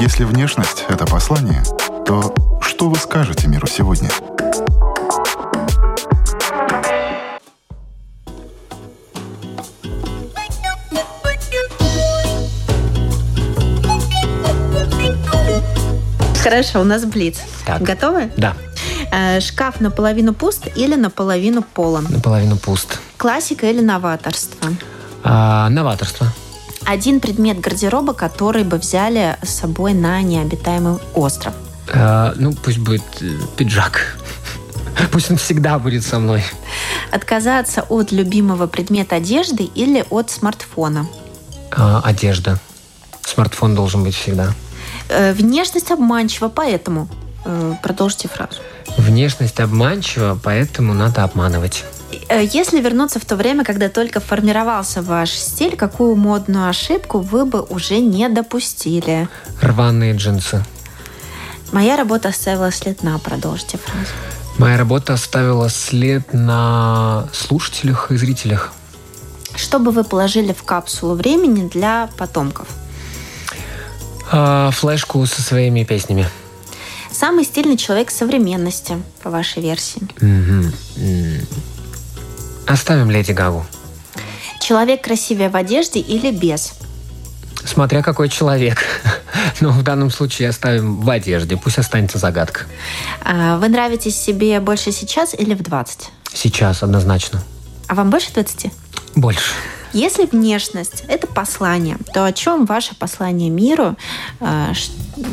Если 0.00 0.22
внешность— 0.22 0.84
это 0.88 1.04
послание, 1.06 1.62
то 2.06 2.32
что 2.60 2.88
вы 2.88 2.96
скажете 2.96 3.48
миру 3.48 3.66
сегодня? 3.66 4.08
Хорошо, 16.42 16.80
у 16.80 16.84
нас 16.84 17.04
блиц. 17.04 17.40
Так. 17.66 17.82
Готовы? 17.82 18.30
Да. 18.36 18.54
Э, 19.10 19.40
шкаф 19.40 19.80
наполовину 19.80 20.32
пуст 20.32 20.68
или 20.76 20.94
наполовину 20.94 21.62
полон? 21.62 22.06
Наполовину 22.08 22.56
пуст. 22.56 23.00
Классика 23.16 23.68
или 23.68 23.80
новаторство? 23.80 24.68
А, 25.24 25.68
новаторство 25.70 26.32
один 26.86 27.18
предмет 27.18 27.58
гардероба, 27.58 28.14
который 28.14 28.62
бы 28.62 28.78
взяли 28.78 29.36
с 29.42 29.50
собой 29.50 29.92
на 29.92 30.22
необитаемый 30.22 30.98
остров? 31.14 31.52
А, 31.92 32.34
ну, 32.36 32.52
пусть 32.52 32.78
будет 32.78 33.02
э, 33.20 33.32
пиджак. 33.56 34.16
Пусть 35.12 35.30
он 35.30 35.36
всегда 35.36 35.78
будет 35.78 36.04
со 36.04 36.18
мной. 36.18 36.42
Отказаться 37.12 37.82
от 37.82 38.12
любимого 38.12 38.66
предмета 38.66 39.16
одежды 39.16 39.64
или 39.64 40.04
от 40.10 40.30
смартфона? 40.30 41.06
А, 41.70 42.00
одежда. 42.04 42.58
Смартфон 43.22 43.74
должен 43.74 44.04
быть 44.04 44.14
всегда. 44.14 44.52
Э, 45.08 45.32
внешность 45.32 45.90
обманчива, 45.90 46.48
поэтому 46.48 47.08
э, 47.44 47.74
продолжите 47.82 48.28
фразу. 48.28 48.60
Внешность 48.96 49.60
обманчива, 49.60 50.38
поэтому 50.42 50.94
надо 50.94 51.24
обманывать. 51.24 51.84
Если 52.30 52.80
вернуться 52.80 53.18
в 53.18 53.24
то 53.24 53.36
время, 53.36 53.64
когда 53.64 53.88
только 53.88 54.20
формировался 54.20 55.02
ваш 55.02 55.30
стиль, 55.30 55.76
какую 55.76 56.16
модную 56.16 56.68
ошибку 56.68 57.18
вы 57.18 57.44
бы 57.44 57.62
уже 57.62 57.98
не 57.98 58.28
допустили? 58.28 59.28
Рваные 59.60 60.14
джинсы. 60.14 60.64
Моя 61.72 61.96
работа 61.96 62.28
оставила 62.28 62.70
след 62.70 63.02
на, 63.02 63.18
продолжите 63.18 63.78
фразу. 63.78 64.10
Моя 64.58 64.78
работа 64.78 65.14
оставила 65.14 65.68
след 65.68 66.32
на 66.32 67.28
слушателях 67.32 68.10
и 68.10 68.16
зрителях. 68.16 68.72
Что 69.54 69.78
бы 69.78 69.90
вы 69.90 70.04
положили 70.04 70.52
в 70.52 70.62
капсулу 70.62 71.14
времени 71.14 71.68
для 71.68 72.08
потомков? 72.16 72.68
А, 74.30 74.70
флешку 74.70 75.24
со 75.26 75.42
своими 75.42 75.84
песнями. 75.84 76.28
Самый 77.10 77.44
стильный 77.44 77.76
человек 77.76 78.10
современности, 78.10 79.02
по 79.22 79.30
вашей 79.30 79.62
версии. 79.62 80.02
Угу. 80.20 80.72
Оставим 82.66 83.10
Леди 83.10 83.32
Гагу. 83.32 83.64
Человек 84.60 85.04
красивее 85.04 85.48
в 85.48 85.56
одежде 85.56 86.00
или 86.00 86.30
без? 86.30 86.74
Смотря 87.64 88.02
какой 88.02 88.28
человек. 88.28 88.84
Но 89.60 89.70
в 89.70 89.82
данном 89.82 90.10
случае 90.10 90.48
оставим 90.48 91.00
в 91.00 91.10
одежде. 91.10 91.56
Пусть 91.56 91.78
останется 91.78 92.18
загадка. 92.18 92.62
А 93.24 93.58
вы 93.58 93.68
нравитесь 93.68 94.16
себе 94.16 94.60
больше 94.60 94.92
сейчас 94.92 95.34
или 95.34 95.54
в 95.54 95.62
20? 95.62 96.10
Сейчас, 96.32 96.82
однозначно. 96.82 97.42
А 97.88 97.94
вам 97.94 98.10
больше 98.10 98.32
20? 98.32 98.72
Больше. 99.14 99.52
Если 99.92 100.26
внешность– 100.26 101.04
это 101.08 101.26
послание, 101.26 101.96
то 102.12 102.26
о 102.26 102.32
чем 102.32 102.66
ваше 102.66 102.94
послание 102.94 103.48
миру? 103.48 103.96
А, 104.40 104.72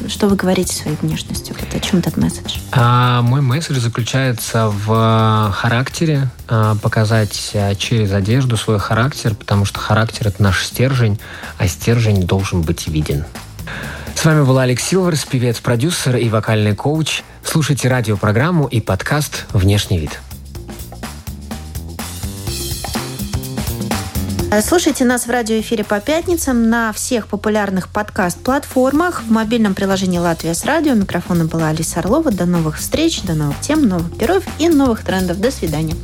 что 0.07 0.29
вы 0.29 0.37
говорите 0.37 0.73
своей 0.73 0.95
внешностью? 1.01 1.53
Вот 1.59 1.73
о 1.73 1.79
чем 1.81 1.99
этот 1.99 2.15
месседж? 2.15 2.59
А, 2.71 3.21
мой 3.23 3.41
месседж 3.41 3.79
заключается 3.79 4.69
в 4.69 5.51
характере, 5.53 6.29
а, 6.47 6.75
показать 6.75 7.51
а, 7.55 7.75
через 7.75 8.13
одежду 8.13 8.55
свой 8.55 8.79
характер, 8.79 9.35
потому 9.35 9.65
что 9.65 9.79
характер– 9.79 10.27
это 10.29 10.41
наш 10.41 10.63
стержень, 10.65 11.19
а 11.57 11.67
стержень 11.67 12.25
должен 12.25 12.61
быть 12.61 12.87
виден. 12.87 13.25
С 14.15 14.25
вами 14.25 14.45
был 14.45 14.57
Алекс 14.57 14.83
Силверс, 14.83 15.25
певец-продюсер 15.25 16.15
и 16.15 16.29
вокальный 16.29 16.75
коуч. 16.75 17.23
Слушайте 17.43 17.89
радиопрограмму 17.89 18.67
и 18.67 18.79
подкаст 18.79 19.45
«Внешний 19.51 19.99
вид». 19.99 20.19
Слушайте 24.61 25.03
нас 25.03 25.25
в 25.25 25.31
радиоэфире 25.31 25.83
по 25.83 25.99
пятницам 25.99 26.69
на 26.69 26.93
всех 26.93 27.27
популярных 27.27 27.89
подкаст-платформах, 27.89 29.23
в 29.23 29.31
мобильном 29.31 29.73
приложении 29.73 30.19
«Латвия 30.19 30.53
с 30.53 30.63
радио». 30.63 30.93
Микрофона 30.93 31.45
была 31.45 31.69
Алиса 31.69 31.99
Орлова. 32.01 32.31
До 32.31 32.45
новых 32.45 32.77
встреч, 32.77 33.23
до 33.23 33.33
новых 33.33 33.59
тем, 33.61 33.87
новых 33.87 34.15
героев 34.15 34.43
и 34.59 34.69
новых 34.69 35.03
трендов. 35.03 35.39
До 35.39 35.49
свидания. 35.49 35.95